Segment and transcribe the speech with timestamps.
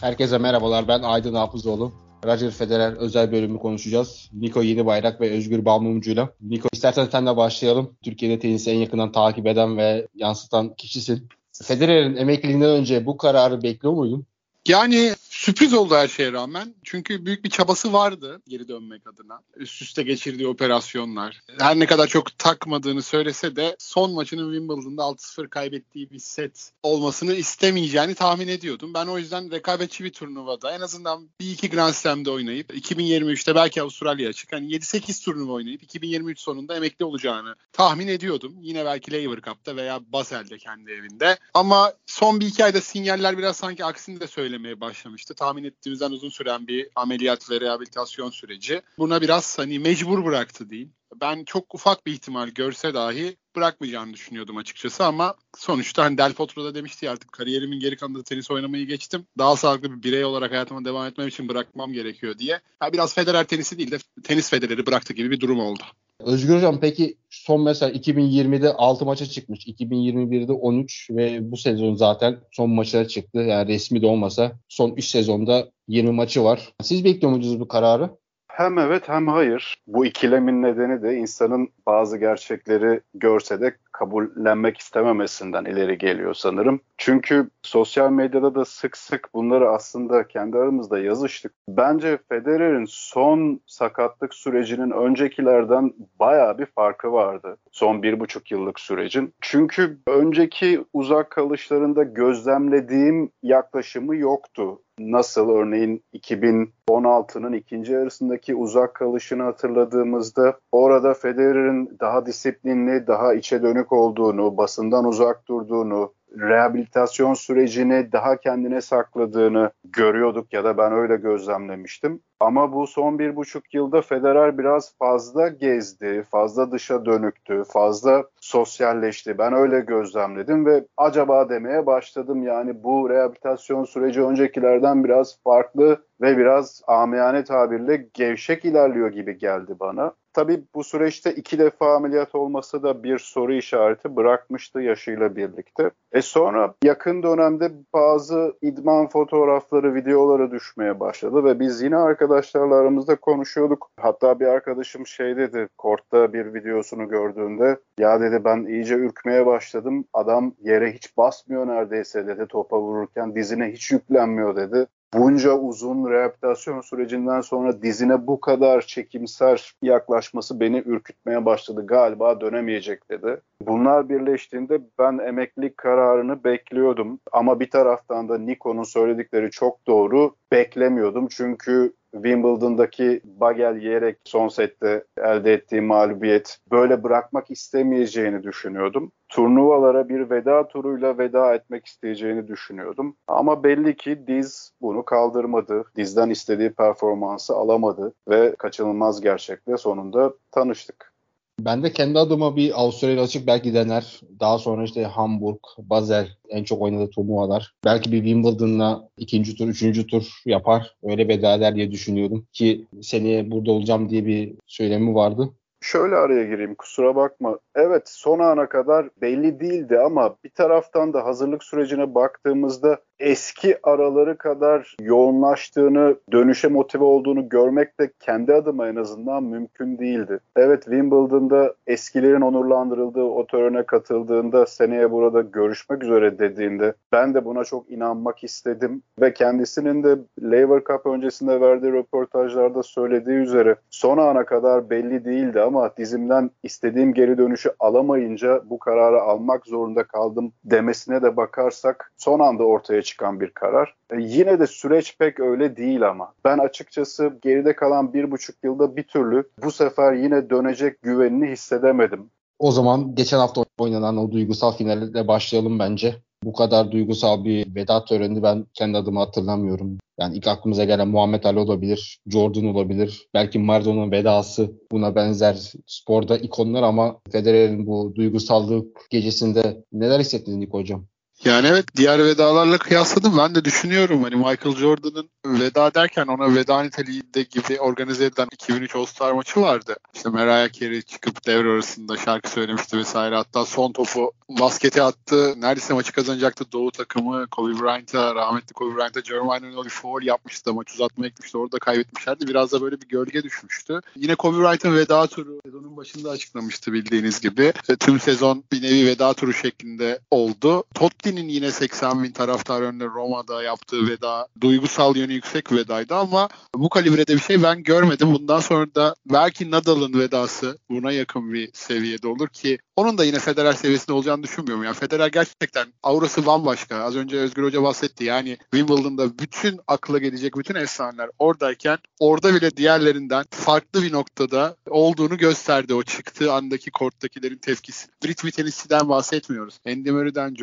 [0.00, 0.88] Herkese merhabalar.
[0.88, 1.92] Ben Aydın Hafızoğlu.
[2.24, 4.30] Roger Federer özel bölümü konuşacağız.
[4.32, 6.28] Niko Yenibayrak ve Özgür Balmumcu'yla.
[6.40, 7.94] Niko istersen senle başlayalım.
[8.02, 11.28] Türkiye'de tenisi en yakından takip eden ve yansıtan kişisin.
[11.62, 14.26] Federer'in emekliliğinden önce bu kararı bekliyor muydun?
[14.68, 16.74] Yani sürpriz oldu her şeye rağmen.
[16.84, 19.40] Çünkü büyük bir çabası vardı geri dönmek adına.
[19.56, 21.40] Üst üste geçirdiği operasyonlar.
[21.58, 27.34] Her ne kadar çok takmadığını söylese de son maçının Wimbledon'da 6-0 kaybettiği bir set olmasını
[27.34, 28.94] istemeyeceğini tahmin ediyordum.
[28.94, 33.82] Ben o yüzden rekabetçi bir turnuvada en azından bir iki Grand Slam'de oynayıp 2023'te belki
[33.82, 34.52] Avustralya'ya açık.
[34.52, 38.56] Hani 7-8 turnuva oynayıp 2023 sonunda emekli olacağını tahmin ediyordum.
[38.60, 41.38] Yine belki Laver Cup'ta veya Basel'de kendi evinde.
[41.54, 46.28] Ama son bir iki ayda sinyaller biraz sanki aksini de söylemeye başlamıştı tahmin ettiğimizden uzun
[46.28, 48.82] süren bir ameliyat ve rehabilitasyon süreci.
[48.98, 50.92] Buna biraz hani mecbur bıraktı diyeyim.
[51.20, 56.64] Ben çok ufak bir ihtimal görse dahi bırakmayacağını düşünüyordum açıkçası ama sonuçta hani Del Potro
[56.64, 59.26] da demişti ya artık kariyerimin geri kalanında tenis oynamayı geçtim.
[59.38, 62.60] Daha sağlıklı bir birey olarak hayatıma devam etmem için bırakmam gerekiyor diye.
[62.82, 65.82] Yani biraz Federer tenisi değil de tenis Federer'i bıraktı gibi bir durum oldu.
[66.24, 69.66] Özgür Hocam peki son mesela 2020'de 6 maça çıkmış.
[69.66, 73.38] 2021'de 13 ve bu sezon zaten son maçlara çıktı.
[73.38, 76.72] Yani resmi de olmasa son 3 sezonda 20 maçı var.
[76.82, 78.10] Siz bekliyor muydunuz bu kararı?
[78.58, 79.82] Hem evet hem hayır.
[79.86, 86.80] Bu ikilemin nedeni de insanın bazı gerçekleri görse de kabullenmek istememesinden ileri geliyor sanırım.
[86.96, 91.52] Çünkü sosyal medyada da sık sık bunları aslında kendi aramızda yazıştık.
[91.68, 97.56] Bence Federer'in son sakatlık sürecinin öncekilerden baya bir farkı vardı.
[97.72, 99.34] Son bir buçuk yıllık sürecin.
[99.40, 104.80] Çünkü önceki uzak kalışlarında gözlemlediğim yaklaşımı yoktu.
[104.98, 113.92] Nasıl örneğin 2016'nın ikinci yarısındaki uzak kalışını hatırladığımızda orada Federer'in daha disiplinli, daha içe dönük
[113.92, 122.20] olduğunu, basından uzak durduğunu, rehabilitasyon sürecini daha kendine sakladığını görüyorduk ya da ben öyle gözlemlemiştim.
[122.40, 129.38] Ama bu son bir buçuk yılda Federer biraz fazla gezdi, fazla dışa dönüktü, fazla sosyalleşti.
[129.38, 132.42] Ben öyle gözlemledim ve acaba demeye başladım.
[132.42, 139.72] Yani bu rehabilitasyon süreci öncekilerden biraz farklı ve biraz amiyane tabirle gevşek ilerliyor gibi geldi
[139.80, 140.12] bana.
[140.32, 145.90] Tabii bu süreçte iki defa ameliyat olması da bir soru işareti bırakmıştı yaşıyla birlikte.
[146.12, 151.96] E sonra yakın dönemde bazı idman fotoğrafları, videoları düşmeye başladı ve biz yine
[152.28, 153.90] arkadaşlarla aramızda konuşuyorduk.
[154.00, 160.04] Hatta bir arkadaşım şey dedi, kortta bir videosunu gördüğünde ya dedi ben iyice ürkmeye başladım.
[160.12, 166.80] Adam yere hiç basmıyor neredeyse dedi topa vururken dizine hiç yüklenmiyor dedi bunca uzun rehabilitasyon
[166.80, 171.86] sürecinden sonra dizine bu kadar çekimser yaklaşması beni ürkütmeye başladı.
[171.86, 173.40] Galiba dönemeyecek dedi.
[173.62, 177.20] Bunlar birleştiğinde ben emeklilik kararını bekliyordum.
[177.32, 180.34] Ama bir taraftan da Nikon'un söyledikleri çok doğru.
[180.52, 189.12] Beklemiyordum çünkü Wimbledon'daki Bagel yiyerek son sette elde ettiği mağlubiyet böyle bırakmak istemeyeceğini düşünüyordum.
[189.28, 193.16] Turnuvalara bir veda turuyla veda etmek isteyeceğini düşünüyordum.
[193.26, 195.84] Ama belli ki Diz bunu kaldırmadı.
[195.96, 201.17] Diz'den istediği performansı alamadı ve kaçınılmaz gerçekle sonunda tanıştık.
[201.60, 204.20] Ben de kendi adıma bir Avustralya açık belki dener.
[204.40, 207.74] Daha sonra işte Hamburg, Basel en çok oynadığı turnuvalar.
[207.84, 210.96] Belki bir Wimbledon'la ikinci tur, üçüncü tur yapar.
[211.02, 212.46] Öyle veda eder diye düşünüyordum.
[212.52, 215.50] Ki seneye burada olacağım diye bir söylemi vardı.
[215.80, 217.58] Şöyle araya gireyim kusura bakma.
[217.74, 224.38] Evet son ana kadar belli değildi ama bir taraftan da hazırlık sürecine baktığımızda eski araları
[224.38, 230.40] kadar yoğunlaştığını, dönüşe motive olduğunu görmek de kendi adıma en azından mümkün değildi.
[230.56, 237.64] Evet Wimbledon'da eskilerin onurlandırıldığı o törene katıldığında seneye burada görüşmek üzere dediğinde ben de buna
[237.64, 244.44] çok inanmak istedim ve kendisinin de Laver Cup öncesinde verdiği röportajlarda söylediği üzere son ana
[244.44, 251.22] kadar belli değildi ama dizimden istediğim geri dönüşü alamayınca bu kararı almak zorunda kaldım demesine
[251.22, 253.94] de bakarsak son anda ortaya çıkan bir karar.
[254.10, 256.32] E, yine de süreç pek öyle değil ama.
[256.44, 262.30] Ben açıkçası geride kalan bir buçuk yılda bir türlü bu sefer yine dönecek güvenini hissedemedim.
[262.58, 266.14] O zaman geçen hafta oynanan o duygusal finalle başlayalım bence.
[266.44, 269.98] Bu kadar duygusal bir veda töreni ben kendi adıma hatırlamıyorum.
[270.20, 273.28] Yani ilk aklımıza gelen Muhammed Ali olabilir, Jordan olabilir.
[273.34, 280.78] Belki Maradona'nın vedası buna benzer sporda ikonlar ama Federer'in bu duygusallık gecesinde neler hissettiniz Niko
[280.78, 281.06] Hocam?
[281.44, 283.38] Yani evet diğer vedalarla kıyasladım.
[283.38, 288.96] Ben de düşünüyorum hani Michael Jordan'ın veda derken ona veda niteliğinde gibi organize edilen 2003
[288.96, 289.96] All-Star maçı vardı.
[290.14, 293.34] İşte Mariah Carey çıkıp devre arasında şarkı söylemişti vesaire.
[293.34, 295.54] Hatta son topu baskete attı.
[295.60, 297.46] Neredeyse maçı kazanacaktı Doğu takımı.
[297.46, 300.74] Kobe Bryant'a, rahmetli Kobe Bryant'a Jeremiah Lin bir foul yapmıştı.
[300.74, 301.58] Maç uzatmaya gitmişti.
[301.58, 302.46] Orada kaybetmişlerdi.
[302.46, 304.00] Biraz da böyle bir gölge düşmüştü.
[304.16, 307.72] Yine Kobe Bryant'ın veda turu sezonun başında açıklamıştı bildiğiniz gibi.
[308.00, 310.84] Tüm sezon bir nevi veda turu şeklinde oldu.
[311.28, 316.88] Totti'nin yine 80 bin taraftar önünde Roma'da yaptığı veda duygusal yönü yüksek vedaydı ama bu
[316.88, 318.34] kalibrede bir şey ben görmedim.
[318.34, 323.38] Bundan sonra da belki Nadal'ın vedası buna yakın bir seviyede olur ki onun da yine
[323.38, 324.84] Federer seviyesinde olacağını düşünmüyorum.
[324.84, 326.96] Yani Federer gerçekten aurası bambaşka.
[326.96, 328.24] Az önce Özgür Hoca bahsetti.
[328.24, 335.36] Yani Wimbledon'da bütün akla gelecek bütün efsaneler oradayken orada bile diğerlerinden farklı bir noktada olduğunu
[335.36, 335.94] gösterdi.
[335.94, 338.08] O çıktığı andaki korttakilerin tepkisi.
[338.24, 339.78] Brit tenisçiden bahsetmiyoruz.
[339.86, 340.54] Andy Murray'den,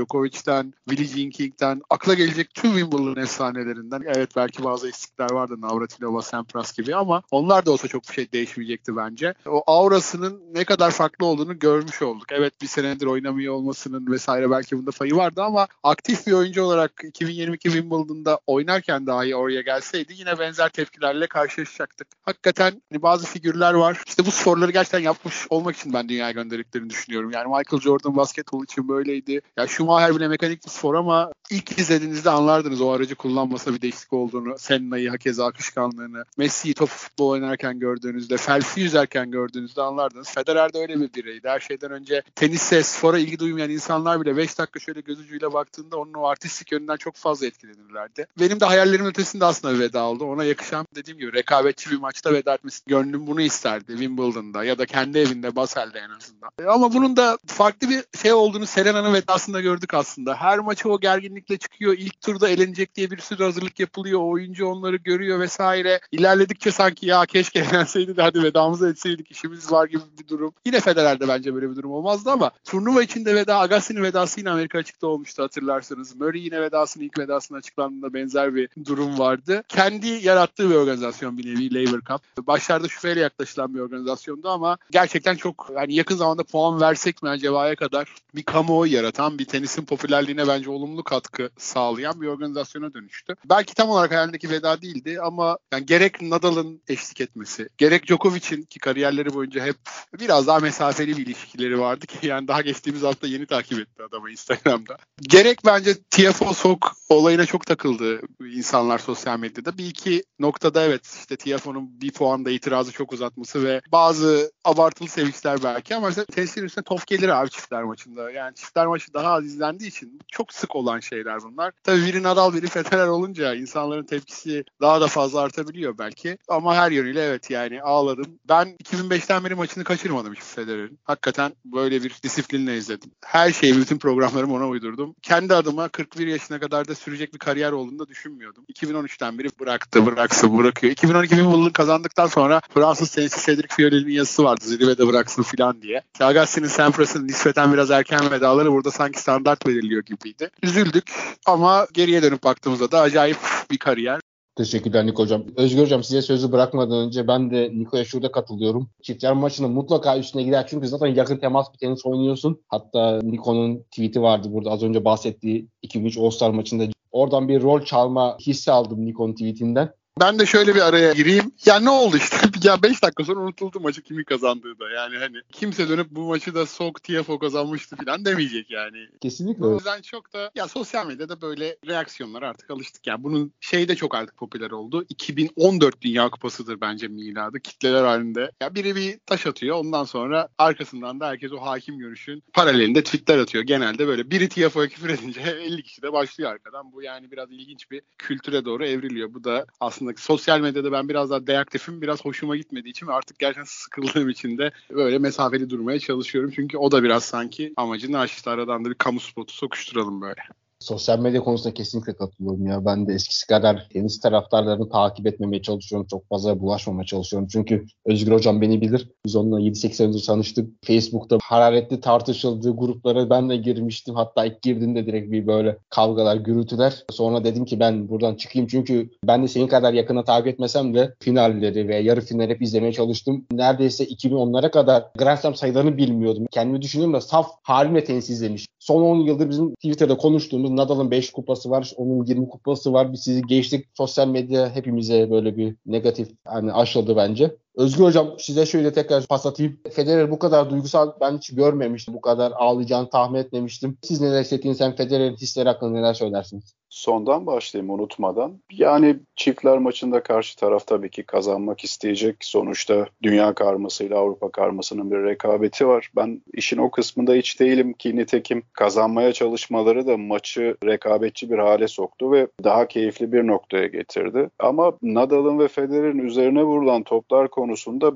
[0.56, 4.04] Djokovic'ten, Billie Jean King'den akla gelecek tüm Wimbledon efsanelerinden.
[4.06, 8.32] Evet belki bazı eksikler vardı Navratilova, Sampras gibi ama onlar da olsa çok bir şey
[8.32, 9.34] değişmeyecekti bence.
[9.46, 12.32] O aurasının ne kadar farklı olduğunu görmüş olduk.
[12.32, 16.92] Evet bir senedir oynamıyor olmasının vesaire belki bunda payı vardı ama aktif bir oyuncu olarak
[17.04, 22.08] 2022 Wimbledon'da oynarken dahi oraya gelseydi yine benzer tepkilerle karşılaşacaktık.
[22.22, 24.04] Hakikaten hani bazı figürler var.
[24.08, 27.32] İşte bu sporları gerçekten yapmış olmak için ben dünyaya gönderdiklerini düşünüyorum.
[27.32, 29.42] Yani Michael Jordan basketbol için böyleydi.
[29.58, 34.14] Ya Schumacher bile mekanik bir spor ama ilk izlediğinizde anlardınız o aracı kullanmasa bir değişiklik
[34.14, 34.58] olduğunu.
[34.58, 40.30] Senna'yı, hakeza akışkanlığını, Messi'yi top futbol oynarken gördüğünüzde, Phelps'i yüzerken gördüğünüzde anlardınız.
[40.30, 41.50] Federer de öyle bir bireydi.
[41.50, 45.98] Her şeyden önce tenise, spora ilgi duymayan insanlar bile 5 dakika şöyle göz ucuyla baktığında
[45.98, 48.28] onun o artistik yönünden çok fazla etkilenirlerdi.
[48.40, 50.26] Benim de hayallerimin ötesinde aslında veda oldu.
[50.26, 52.82] Ona yakışan dediğim gibi rekabetçi bir maçta veda etmesi.
[52.88, 56.74] Gönlüm bunu isterdi Wimbledon'da ya da kendi evinde Basel'de en azından.
[56.74, 60.35] Ama bunun da farklı bir şey olduğunu Serena'nın vedasında gördük aslında.
[60.36, 61.94] Her maça o gerginlikle çıkıyor.
[61.98, 64.20] İlk turda elenecek diye bir sürü hazırlık yapılıyor.
[64.20, 66.00] O oyuncu onları görüyor vesaire.
[66.12, 70.54] İlerledikçe sanki ya keşke elenseydi de hadi vedamızı etseydik işimiz var gibi bir durum.
[70.66, 74.78] Yine Federer'de bence böyle bir durum olmazdı ama turnuva içinde veda Agassi'nin vedası yine Amerika
[74.78, 76.16] açıkta olmuştu hatırlarsanız.
[76.16, 79.64] Murray yine vedasının ilk vedasının açıklandığında benzer bir durum vardı.
[79.68, 82.48] Kendi yarattığı bir organizasyon bir nevi Labour Cup.
[82.48, 87.76] Başlarda şüpheyle yaklaşılan bir organizasyondu ama gerçekten çok yani yakın zamanda puan versek mi acaba'ya
[87.76, 89.86] kadar bir kamuoyu yaratan, bir tenisin
[90.26, 93.36] popülerliğine bence olumlu katkı sağlayan bir organizasyona dönüştü.
[93.46, 98.80] Belki tam olarak hayalindeki veda değildi ama yani gerek Nadal'ın eşlik etmesi, gerek Djokovic'in ki
[98.80, 99.76] kariyerleri boyunca hep
[100.20, 104.32] biraz daha mesafeli bir ilişkileri vardı ki yani daha geçtiğimiz hafta yeni takip etti adamı
[104.32, 104.98] Instagram'da.
[105.22, 108.22] Gerek bence TFO Sok olayına çok takıldı
[108.54, 109.78] insanlar sosyal medyada.
[109.78, 115.64] Bir iki noktada evet işte TFO'nun bir puanda itirazı çok uzatması ve bazı abartılı sevinçler
[115.64, 118.32] belki ama mesela tesisin üstüne top gelir abi çiftler maçında.
[118.32, 121.74] Yani çiftler maçı daha az izlendiği için çok sık olan şeyler bunlar.
[121.84, 126.38] Tabii biri Nadal biri Federer olunca insanların tepkisi daha da fazla artabiliyor belki.
[126.48, 128.40] Ama her yönüyle evet yani ağladım.
[128.50, 131.00] Ben 2005'ten beri maçını kaçırmadım hiç Federer'in.
[131.04, 133.12] Hakikaten böyle bir disiplinle izledim.
[133.26, 135.16] Her şeyi, bütün programlarımı ona uydurdum.
[135.22, 138.66] Kendi adıma 41 yaşına kadar da sürecek bir kariyer olduğunu da düşünmüyordum.
[138.74, 140.92] 2013'ten beri bıraktı, bıraksın, bırakıyor.
[140.92, 146.02] 2012 Wimbledon kazandıktan sonra Fransız tenisçi Cedric Fiolet'in yazısı vardı zirvede bıraksın filan diye.
[146.20, 149.66] Agassi'nin Sampras'ın nispeten biraz erken vedaları burada sanki standart
[149.96, 150.50] veriliyor gibiydi.
[150.64, 151.12] Üzüldük
[151.48, 153.38] ama geriye dönüp baktığımızda da acayip
[153.72, 154.20] bir kariyer.
[154.56, 155.44] Teşekkürler Niko Hocam.
[155.58, 158.90] Özgür Hocam size sözü bırakmadan önce ben de Niko'ya şurada katılıyorum.
[159.02, 162.62] Çiftler maçında mutlaka üstüne gider çünkü zaten yakın temas bir tenis oynuyorsun.
[162.68, 166.84] Hatta Niko'nun tweet'i vardı burada az önce bahsettiği 2003 All-Star maçında.
[167.12, 169.90] Oradan bir rol çalma hissi aldım Niko'nun tweetinden.
[170.22, 171.52] Ben de şöyle bir araya gireyim.
[171.66, 172.38] Ya ne oldu işte?
[172.64, 174.90] ya 5 dakika sonra unutuldu maçı kimin kazandığı da.
[174.90, 178.98] Yani hani kimse dönüp bu maçı da Sok TFO kazanmıştı falan demeyecek yani.
[179.22, 179.66] Kesinlikle.
[179.66, 183.08] O yüzden çok da ya sosyal medyada böyle reaksiyonlara artık alıştık.
[183.08, 185.06] Yani bunun şey de çok artık popüler oldu.
[185.10, 187.60] 2014 Dünya Kupası'dır bence miladı.
[187.60, 188.52] Kitleler halinde.
[188.62, 189.78] Ya biri bir taş atıyor.
[189.78, 193.64] Ondan sonra arkasından da herkes o hakim görüşün paralelinde tweetler atıyor.
[193.64, 196.92] Genelde böyle biri TFO'ya küfür edince 50 kişi de başlıyor arkadan.
[196.92, 199.34] Bu yani biraz ilginç bir kültüre doğru evriliyor.
[199.34, 202.02] Bu da aslında sosyal medyada ben biraz daha deaktifim.
[202.02, 206.52] Biraz hoşuma gitmediği için artık gerçekten sıkıldığım için de böyle mesafeli durmaya çalışıyorum.
[206.56, 208.50] Çünkü o da biraz sanki amacını aştı.
[208.50, 210.42] Aradan da bir kamu spotu sokuşturalım böyle.
[210.86, 212.86] Sosyal medya konusunda kesinlikle katılıyorum ya.
[212.86, 216.08] Ben de eskisi kadar tenis taraftarlarını takip etmemeye çalışıyorum.
[216.08, 217.48] Çok fazla bulaşmamaya çalışıyorum.
[217.52, 219.10] Çünkü Özgür Hocam beni bilir.
[219.26, 220.70] Biz onunla 7-8 önce tanıştık.
[220.86, 224.16] Facebook'ta hararetli tartışıldığı gruplara ben de girmiştim.
[224.16, 227.04] Hatta ilk girdiğimde direkt bir böyle kavgalar, gürültüler.
[227.12, 228.68] Sonra dedim ki ben buradan çıkayım.
[228.68, 232.94] Çünkü ben de senin kadar yakına takip etmesem de finalleri ve yarı final hep izlemeye
[232.94, 233.46] çalıştım.
[233.52, 236.46] Neredeyse 2010'lara kadar Grand Slam sayılarını bilmiyordum.
[236.52, 238.68] Kendimi düşünüyorum da saf halimle tenis izlemiş.
[238.86, 243.14] Son 10 yıldır bizim Twitter'da konuştuğumuz Nadal'ın 5 kupası var, onun 20 kupası var.
[243.14, 243.86] Biz sizi geçtik.
[243.94, 247.56] Sosyal medya hepimize böyle bir negatif hani aşladı bence.
[247.78, 249.80] Özgür Hocam size şöyle tekrar pas atayım.
[249.92, 252.14] Federer bu kadar duygusal ben hiç görmemiştim.
[252.14, 253.98] Bu kadar ağlayacağını tahmin etmemiştim.
[254.04, 256.76] Siz neler hissettiğiniz hem Federer'in hisleri hakkında neler söylersiniz?
[256.90, 258.62] Sondan başlayayım unutmadan.
[258.72, 262.36] Yani çiftler maçında karşı taraf tabii ki kazanmak isteyecek.
[262.42, 266.12] Sonuçta dünya karmasıyla Avrupa karmasının bir rekabeti var.
[266.16, 271.88] Ben işin o kısmında hiç değilim ki nitekim kazanmaya çalışmaları da maçı rekabetçi bir hale
[271.88, 274.50] soktu ve daha keyifli bir noktaya getirdi.
[274.60, 277.65] Ama Nadal'ın ve Federer'in üzerine vurulan toplar konusunda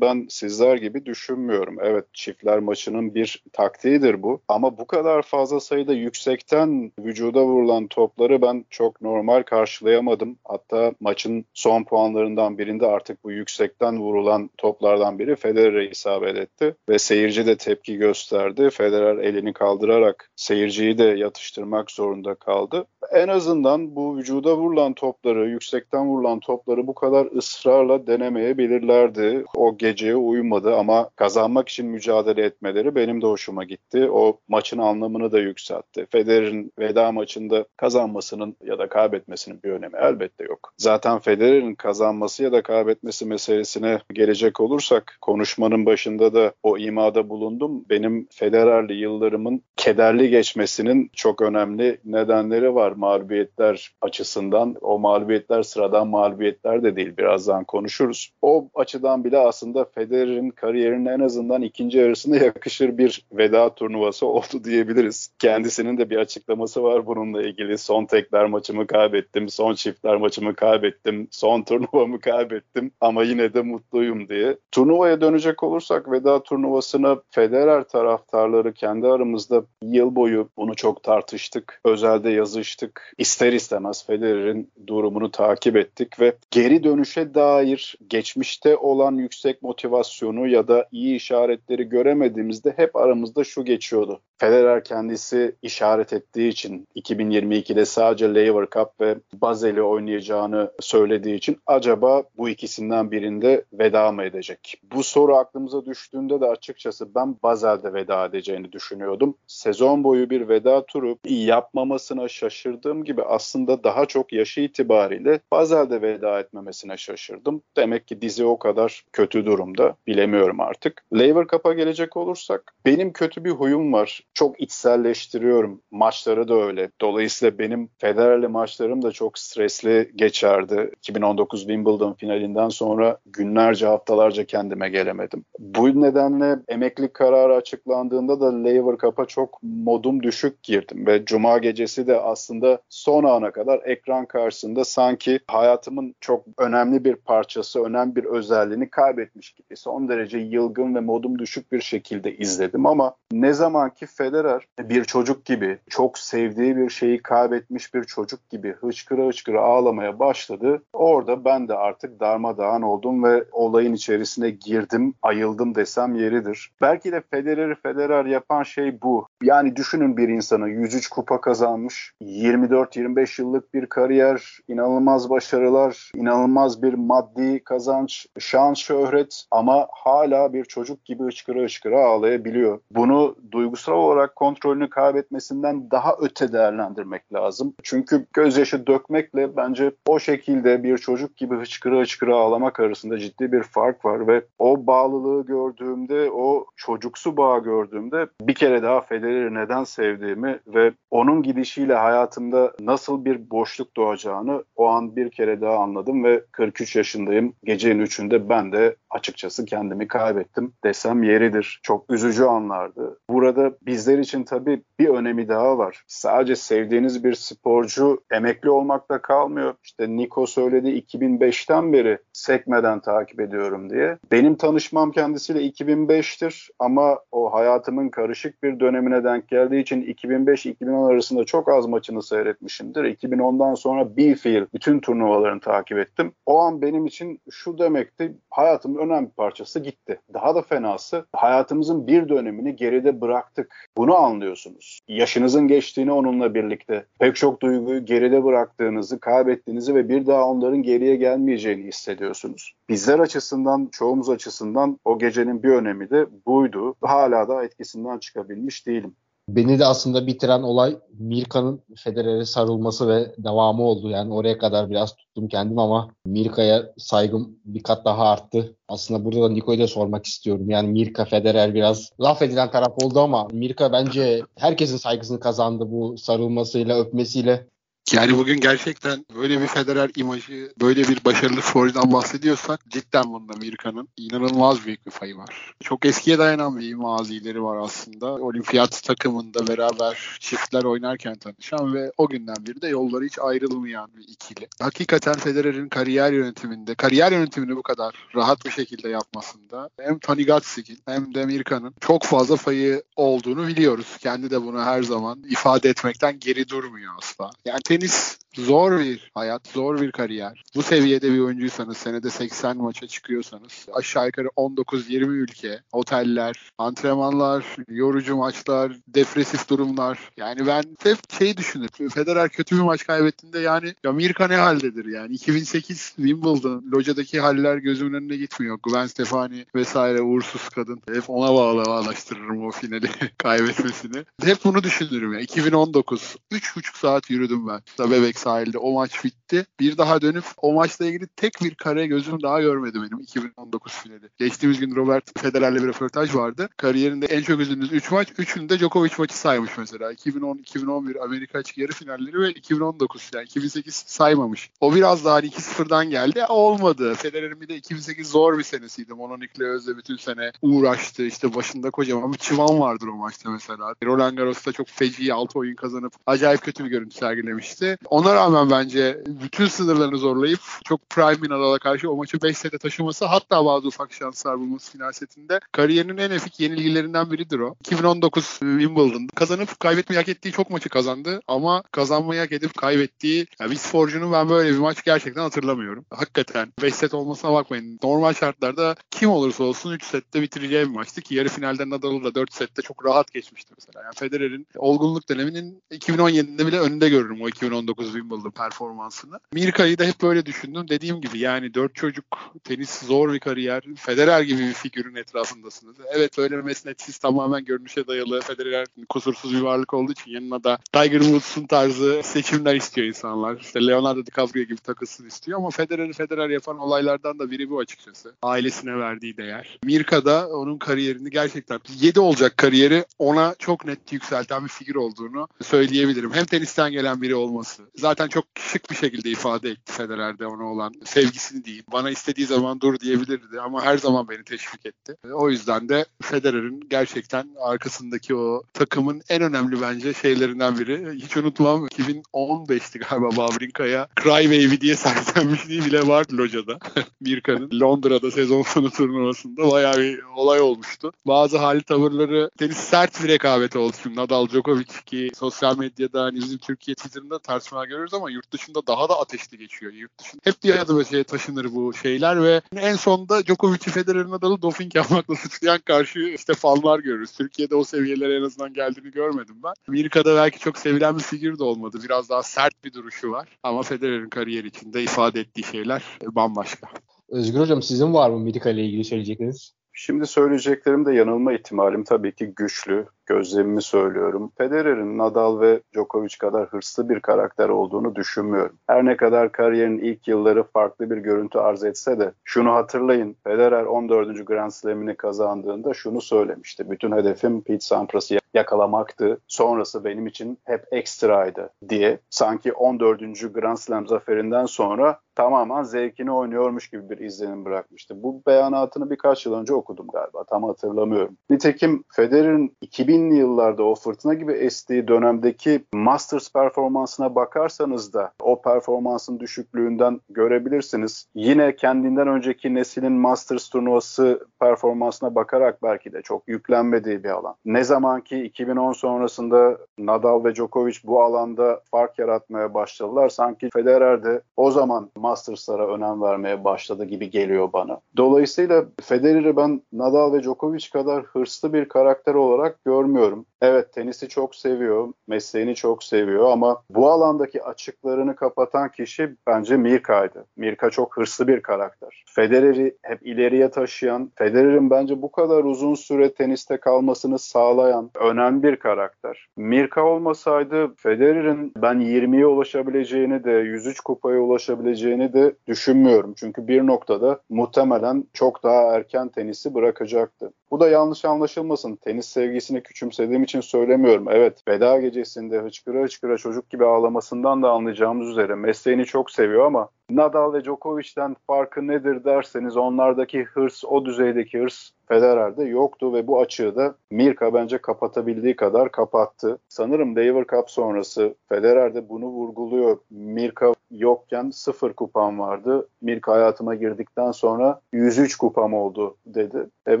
[0.00, 1.76] ben sizler gibi düşünmüyorum.
[1.82, 8.42] Evet çiftler maçının bir taktiğidir bu ama bu kadar fazla sayıda yüksekten vücuda vurulan topları
[8.42, 10.36] ben çok normal karşılayamadım.
[10.44, 16.98] Hatta maçın son puanlarından birinde artık bu yüksekten vurulan toplardan biri Federer'e isabet etti ve
[16.98, 18.70] seyirci de tepki gösterdi.
[18.70, 22.86] Federer elini kaldırarak seyirciyi de yatıştırmak zorunda kaldı.
[23.12, 29.35] En azından bu vücuda vurulan topları, yüksekten vurulan topları bu kadar ısrarla denemeyebilirlerdi.
[29.54, 34.10] O geceye uymadı ama kazanmak için mücadele etmeleri benim de hoşuma gitti.
[34.10, 36.06] O maçın anlamını da yükseltti.
[36.10, 40.72] Federer'in veda maçında kazanmasının ya da kaybetmesinin bir önemi elbette yok.
[40.78, 47.84] Zaten Federer'in kazanması ya da kaybetmesi meselesine gelecek olursak konuşmanın başında da o imada bulundum.
[47.90, 54.76] Benim Federer'li yıllarımın kederli geçmesinin çok önemli nedenleri var mağlubiyetler açısından.
[54.80, 57.16] O mağlubiyetler sıradan mağlubiyetler de değil.
[57.16, 58.32] Birazdan konuşuruz.
[58.42, 64.64] O açıdan bile aslında Federer'in kariyerinin en azından ikinci yarısına yakışır bir veda turnuvası oldu
[64.64, 65.30] diyebiliriz.
[65.38, 67.78] Kendisinin de bir açıklaması var bununla ilgili.
[67.78, 74.28] Son tekler maçımı kaybettim, son çiftler maçımı kaybettim, son turnuvamı kaybettim ama yine de mutluyum
[74.28, 74.56] diye.
[74.72, 81.80] Turnuvaya dönecek olursak veda turnuvasına Federer taraftarları kendi aramızda yıl boyu bunu çok tartıştık.
[81.84, 83.12] Özelde yazıştık.
[83.18, 90.68] İster istemez Federer'in durumunu takip ettik ve geri dönüşe dair geçmişte olan yüksek motivasyonu ya
[90.68, 94.20] da iyi işaretleri göremediğimizde hep aramızda şu geçiyordu.
[94.38, 102.22] Federer kendisi işaret ettiği için 2022'de sadece Lever Cup ve Basel'i oynayacağını söylediği için acaba
[102.36, 104.80] bu ikisinden birinde veda mı edecek?
[104.92, 109.34] Bu soru aklımıza düştüğünde de açıkçası ben Basel'de veda edeceğini düşünüyordum.
[109.46, 116.40] Sezon boyu bir veda turu yapmamasına şaşırdığım gibi aslında daha çok yaşı itibariyle Basel'de veda
[116.40, 117.62] etmemesine şaşırdım.
[117.76, 119.96] Demek ki dizi o kadar kötü durumda.
[120.06, 121.02] Bilemiyorum artık.
[121.18, 124.20] Lever Cup'a gelecek olursak benim kötü bir huyum var.
[124.34, 125.80] Çok içselleştiriyorum.
[125.90, 126.90] Maçları da öyle.
[127.00, 130.90] Dolayısıyla benim Federer'le maçlarım da çok stresli geçerdi.
[130.98, 135.44] 2019 Wimbledon finalinden sonra günlerce haftalarca kendime gelemedim.
[135.58, 142.06] Bu nedenle emeklilik kararı açıklandığında da Lever Cup'a çok modum düşük girdim ve cuma gecesi
[142.06, 148.24] de aslında son ana kadar ekran karşısında sanki hayatımın çok önemli bir parçası, önemli bir
[148.24, 153.90] özelliğini kaybetmiş gibi son derece yılgın ve modum düşük bir şekilde izledim ama ne zaman
[153.90, 159.60] ki Federer bir çocuk gibi çok sevdiği bir şeyi kaybetmiş bir çocuk gibi hıçkıra hıçkıra
[159.60, 160.82] ağlamaya başladı.
[160.92, 166.70] Orada ben de artık darmadağın oldum ve olayın içerisine girdim, ayıldım desem yeridir.
[166.80, 169.26] Belki de Federer'i Federer yapan şey bu.
[169.42, 176.94] Yani düşünün bir insanı 103 kupa kazanmış, 24-25 yıllık bir kariyer, inanılmaz başarılar, inanılmaz bir
[176.94, 182.80] maddi kazanç, şan, şöhret ama hala bir çocuk gibi hıçkıra hıçkıra ağlayabiliyor.
[182.90, 187.74] Bunu duygusal olarak kontrolünü kaybetmesinden daha öte değerlendirmek lazım.
[187.82, 193.62] Çünkü gözyaşı dökmekle bence o şekilde bir çocuk gibi hıçkıra hıçkıra ağlamak arasında ciddi bir
[193.62, 199.84] fark var ve o bağlılığı gördüğümde, o çocuksu bağı gördüğümde bir kere daha Federer'i neden
[199.84, 206.24] sevdiğimi ve onun gidişiyle hayatımda nasıl bir boşluk doğacağını o an bir kere daha anladım
[206.24, 207.52] ve 43 yaşındayım.
[207.64, 211.80] Gecenin üçünde ben de açıkçası kendimi kaybettim desem yeridir.
[211.82, 213.18] Çok üzücü anlardı.
[213.30, 216.04] Burada bizler için tabii bir önemi daha var.
[216.06, 219.74] Sadece sevdiğiniz bir sporcu emekli olmakta kalmıyor.
[219.84, 224.18] İşte Niko söyledi 2005'ten beri sekmeden takip ediyorum diye.
[224.32, 231.44] Benim tanışmam kendisiyle 2005'tir ama o hayatımın karışık bir dönemine denk geldiği için 2005-2010 arasında
[231.44, 233.04] çok az maçını seyretmişimdir.
[233.04, 236.32] 2010'dan sonra bir fiil bütün turnuvalarını takip ettim.
[236.46, 240.20] O an benim için şu demekti hayatımın önemli parçası gitti.
[240.34, 243.88] Daha da fenası hayatımızın bir dönemini geride bıraktık.
[243.96, 245.00] Bunu anlıyorsunuz.
[245.08, 251.16] Yaşınızın geçtiğini onunla birlikte pek çok duyguyu geride bıraktığınızı, kaybettiğinizi ve bir daha onların geriye
[251.16, 252.72] gelmeyeceğini hissediyorsunuz.
[252.88, 256.94] Bizler açısından, çoğumuz açısından o gecenin bir önemi de buydu.
[257.02, 259.14] Hala da etkisinden çıkabilmiş değilim.
[259.48, 264.10] Beni de aslında bitiren olay Mirka'nın Federer'e sarılması ve devamı oldu.
[264.10, 268.76] Yani oraya kadar biraz tuttum kendim ama Mirka'ya saygım bir kat daha arttı.
[268.88, 270.70] Aslında burada da Niko'yu da sormak istiyorum.
[270.70, 276.18] Yani Mirka Federer biraz laf edilen taraf oldu ama Mirka bence herkesin saygısını kazandı bu
[276.18, 277.66] sarılmasıyla, öpmesiyle.
[278.12, 284.08] Yani bugün gerçekten böyle bir Federer imajı, böyle bir başarılı sporcudan bahsediyorsak cidden bunda Amerika'nın
[284.16, 285.74] inanılmaz büyük bir payı var.
[285.80, 288.26] Çok eskiye dayanan bir mazileri var aslında.
[288.26, 294.22] Olimpiyat takımında beraber çiftler oynarken tanışan ve o günden beri de yolları hiç ayrılmayan bir
[294.22, 294.68] ikili.
[294.80, 301.34] Hakikaten Federer'in kariyer yönetiminde, kariyer yönetimini bu kadar rahat bir şekilde yapmasında hem Tanigatsik'in hem
[301.34, 304.16] de Amerika'nın çok fazla payı olduğunu biliyoruz.
[304.20, 307.50] Kendi de bunu her zaman ifade etmekten geri durmuyor asla.
[307.64, 310.62] Yani tenis zor bir hayat, zor bir kariyer.
[310.74, 318.36] Bu seviyede bir oyuncuysanız, senede 80 maça çıkıyorsanız, aşağı yukarı 19-20 ülke, oteller, antrenmanlar, yorucu
[318.36, 320.18] maçlar, depresif durumlar.
[320.36, 322.08] Yani ben hep şey düşünürüm.
[322.08, 325.34] Federer kötü bir maç kaybettiğinde yani Amerika ne haldedir yani.
[325.34, 328.78] 2008 Wimbledon, locadaki haller gözümün önüne gitmiyor.
[328.82, 331.02] Gwen Stefani vesaire uğursuz kadın.
[331.12, 333.08] Hep ona bağlı bağlaştırırım o finali
[333.38, 334.24] kaybetmesini.
[334.44, 335.40] Hep bunu düşünürüm ya.
[335.40, 337.80] 2019, 3,5 saat yürüdüm ben.
[337.98, 339.66] Da bebek sahilde o maç bitti.
[339.80, 344.28] Bir daha dönüp o maçla ilgili tek bir kare gözüm daha görmedi benim 2019 finali.
[344.38, 346.68] Geçtiğimiz gün Robert Federer'le bir röportaj vardı.
[346.76, 348.28] Kariyerinde en çok üzüldüğünüz 3 maç.
[348.38, 350.12] Üçünü de Djokovic maçı saymış mesela.
[350.12, 354.70] 2010-2011 Amerika açık yarı finalleri ve 2019 yani 2008 saymamış.
[354.80, 356.44] O biraz daha 2-0'dan hani geldi.
[356.48, 357.14] Olmadı.
[357.14, 359.14] Federer'in bir de 2008 zor bir senesiydi.
[359.14, 361.26] Mononik'le Özde bütün sene uğraştı.
[361.26, 363.94] İşte başında kocaman bir çıvan vardır o maçta mesela.
[364.04, 367.98] Roland Garros'ta çok feci 6 oyun kazanıp acayip kötü bir görüntü sergilemişti.
[368.10, 372.78] Ona rağmen bence bütün sınırlarını zorlayıp çok prime bir Nadal'a karşı o maçı 5 sete
[372.78, 377.74] taşıması hatta bazı ufak şanslar bulması final setinde kariyerinin en efik yenilgilerinden biridir o.
[377.80, 383.70] 2019 Wimbledon kazanıp kaybetmeyi hak ettiği çok maçı kazandı ama kazanmayı hak edip kaybettiği yani
[383.70, 386.04] bir sporcunun ben böyle bir maç gerçekten hatırlamıyorum.
[386.10, 387.98] Hakikaten 5 set olmasına bakmayın.
[388.02, 392.34] Normal şartlarda kim olursa olsun 3 sette bitireceği bir maçtı ki yarı finalde Nadal'ı da
[392.34, 394.04] 4 sette çok rahat geçmişti mesela.
[394.04, 398.25] Yani Federer'in olgunluk döneminin 2017'de bile önünde görürüm o 2019 Wimbledon
[398.56, 399.40] performansını.
[399.52, 400.88] Mirka'yı da hep böyle düşündüm.
[400.88, 402.24] Dediğim gibi yani dört çocuk,
[402.64, 403.82] tenis zor bir kariyer.
[403.96, 405.96] Federer gibi bir figürün etrafındasınız.
[406.14, 408.40] Evet söylemesine siz tamamen görünüşe dayalı.
[408.40, 413.60] Federer kusursuz bir varlık olduğu için yanına da Tiger Woods'un tarzı seçimler istiyor insanlar.
[413.60, 418.34] İşte Leonardo DiCaprio gibi takılsın istiyor ama Federer'i Federer yapan olaylardan da biri bu açıkçası.
[418.42, 419.78] Ailesine verdiği değer.
[419.84, 425.48] Mirka da onun kariyerini gerçekten 7 olacak kariyeri ona çok net yükselten bir figür olduğunu
[425.62, 426.32] söyleyebilirim.
[426.32, 427.82] Hem tenisten gelen biri olması.
[427.94, 431.84] Zaten çok şık bir şekilde ifade etti Federer'de ona olan sevgisini diyeyim.
[431.92, 435.16] Bana istediği zaman dur diyebilirdi ama her zaman beni teşvik etti.
[435.32, 441.12] O yüzden de Federer'in gerçekten arkasındaki o takımın en önemli bence şeylerinden biri.
[441.14, 446.78] Hiç unutmam 2015'ti galiba Wawrinka'ya Cry diye sahiplenmişliği bile vardı locada.
[447.20, 451.12] Mirka'nın Londra'da sezon sonu turnuvasında bayağı bir olay olmuştu.
[451.26, 453.76] Bazı hali tavırları tenis sert bir rekabet.
[454.02, 458.86] Şimdi Nadal Djokovic ki sosyal medyada hani bizim Türkiye Twitter'ında tartışmalar görüyoruz ama yurt dışında
[458.86, 459.92] daha da ateşli geçiyor.
[459.92, 464.62] Yurt dışında hep bir adım öteye taşınır bu şeyler ve en sonunda Djokovic'i Federer'in adalı
[464.62, 467.32] doping yapmakla suçlayan karşı işte fanlar görürüz.
[467.32, 469.72] Türkiye'de o seviyelere en azından geldiğini görmedim ben.
[469.88, 471.98] Amerika'da belki çok sevilen bir figür de olmadı.
[472.04, 473.48] Biraz daha sert bir duruşu var.
[473.62, 476.88] Ama Federer'in kariyer içinde ifade ettiği şeyler bambaşka.
[477.28, 479.74] Özgür Hocam sizin var mı Mirka ile ilgili söyleyecekleriniz?
[479.98, 484.52] Şimdi söyleyeceklerim de yanılma ihtimalim tabii ki güçlü gözlemimi söylüyorum.
[484.58, 488.78] Federer'in Nadal ve Djokovic kadar hırslı bir karakter olduğunu düşünmüyorum.
[488.86, 493.36] Her ne kadar kariyerin ilk yılları farklı bir görüntü arz etse de şunu hatırlayın.
[493.44, 494.46] Federer 14.
[494.46, 496.90] Grand Slam'ini kazandığında şunu söylemişti.
[496.90, 499.38] Bütün hedefim Pete Sampras'ı yakalamaktı.
[499.48, 502.18] Sonrası benim için hep ekstraydı diye.
[502.30, 503.54] Sanki 14.
[503.54, 508.22] Grand Slam zaferinden sonra tamamen zevkini oynuyormuş gibi bir izlenim bırakmıştı.
[508.22, 510.44] Bu beyanatını birkaç yıl önce okudum galiba.
[510.44, 511.36] Tam hatırlamıyorum.
[511.50, 518.62] Nitekim Federer'in 2000 2000'li yıllarda o fırtına gibi estiği dönemdeki Masters performansına bakarsanız da o
[518.62, 521.26] performansın düşüklüğünden görebilirsiniz.
[521.34, 527.54] Yine kendinden önceki neslin Masters turnuvası performansına bakarak belki de çok yüklenmediği bir alan.
[527.64, 533.28] Ne zaman ki 2010 sonrasında Nadal ve Djokovic bu alanda fark yaratmaya başladılar.
[533.28, 538.00] Sanki Federer de o zaman Masters'lara önem vermeye başladı gibi geliyor bana.
[538.16, 543.46] Dolayısıyla Federer'i ben Nadal ve Djokovic kadar hırslı bir karakter olarak görmüyorum.
[543.62, 550.44] Evet tenisi çok seviyor, mesleğini çok seviyor ama bu alandaki açıklarını kapatan kişi bence Mirka'ydı.
[550.56, 552.24] Mirka çok hırslı bir karakter.
[552.26, 558.76] Federer'i hep ileriye taşıyan, Federer'in bence bu kadar uzun süre teniste kalmasını sağlayan önemli bir
[558.76, 559.46] karakter.
[559.56, 566.34] Mirka olmasaydı Federer'in ben 20'ye ulaşabileceğini de 103 kupaya ulaşabileceğini de düşünmüyorum.
[566.36, 570.52] Çünkü bir noktada muhtemelen çok daha erken tenisi bırakacaktı.
[570.70, 571.96] Bu da yanlış anlaşılmasın.
[571.96, 574.26] Tenis sevgisini küçümsediğim için söylemiyorum.
[574.30, 579.88] Evet veda gecesinde hıçkıra hıçkıra çocuk gibi ağlamasından da anlayacağımız üzere mesleğini çok seviyor ama
[580.10, 586.40] Nadal ve Djokovic'ten farkı nedir derseniz onlardaki hırs, o düzeydeki hırs Federer'de yoktu ve bu
[586.40, 589.58] açığı da Mirka bence kapatabildiği kadar kapattı.
[589.68, 592.98] Sanırım Lever Cup sonrası Federer de bunu vurguluyor.
[593.10, 595.88] Mirka yokken sıfır kupam vardı.
[596.02, 599.66] Mirka hayatıma girdikten sonra 103 kupam oldu dedi.
[599.86, 600.00] E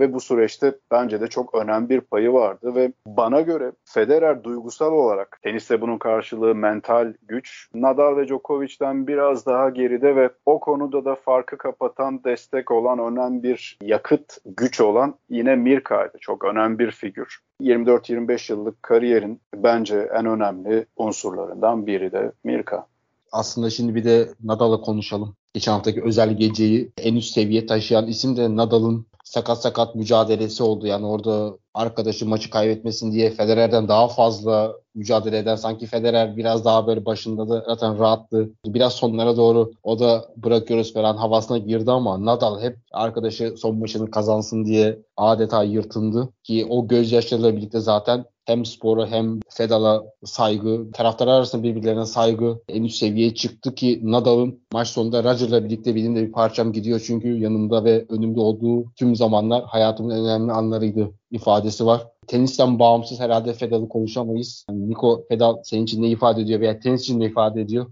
[0.00, 0.55] ve bu süreçte
[0.90, 5.98] bence de çok önemli bir payı vardı ve bana göre Federer duygusal olarak teniste bunun
[5.98, 7.68] karşılığı mental güç.
[7.74, 13.42] Nadal ve Djokovic'ten biraz daha geride ve o konuda da farkı kapatan destek olan önemli
[13.42, 16.18] bir yakıt güç olan yine Mirka'ydı.
[16.20, 17.40] Çok önemli bir figür.
[17.60, 22.86] 24-25 yıllık kariyerin bence en önemli unsurlarından biri de Mirka.
[23.32, 25.34] Aslında şimdi bir de Nadal'ı konuşalım.
[25.54, 30.86] Geçen haftaki özel geceyi en üst seviye taşıyan isim de Nadal'ın sakat sakat mücadelesi oldu.
[30.86, 36.86] Yani orada arkadaşı maçı kaybetmesin diye Federer'den daha fazla mücadele eden sanki Federer biraz daha
[36.86, 38.50] böyle başında da zaten rahattı.
[38.66, 44.10] Biraz sonlara doğru o da bırakıyoruz falan havasına girdi ama Nadal hep arkadaşı son maçını
[44.10, 51.28] kazansın diye adeta yırtındı ki o gözyaşlarıyla birlikte zaten hem spora hem Fedal'a saygı, taraftar
[51.28, 56.26] arasında birbirlerine saygı en üst seviyeye çıktı ki Nadal'ın maç sonunda Roger'la birlikte benim de
[56.26, 62.06] bir parçam gidiyor çünkü yanımda ve önümde olduğu tüm zamanlar hayatımın önemli anlarıydı ifadesi var.
[62.26, 64.66] Tenisten bağımsız herhalde Fedal'ı konuşamayız.
[64.70, 67.86] Niko Fedal senin için ne ifade ediyor veya tenis için ne ifade ediyor?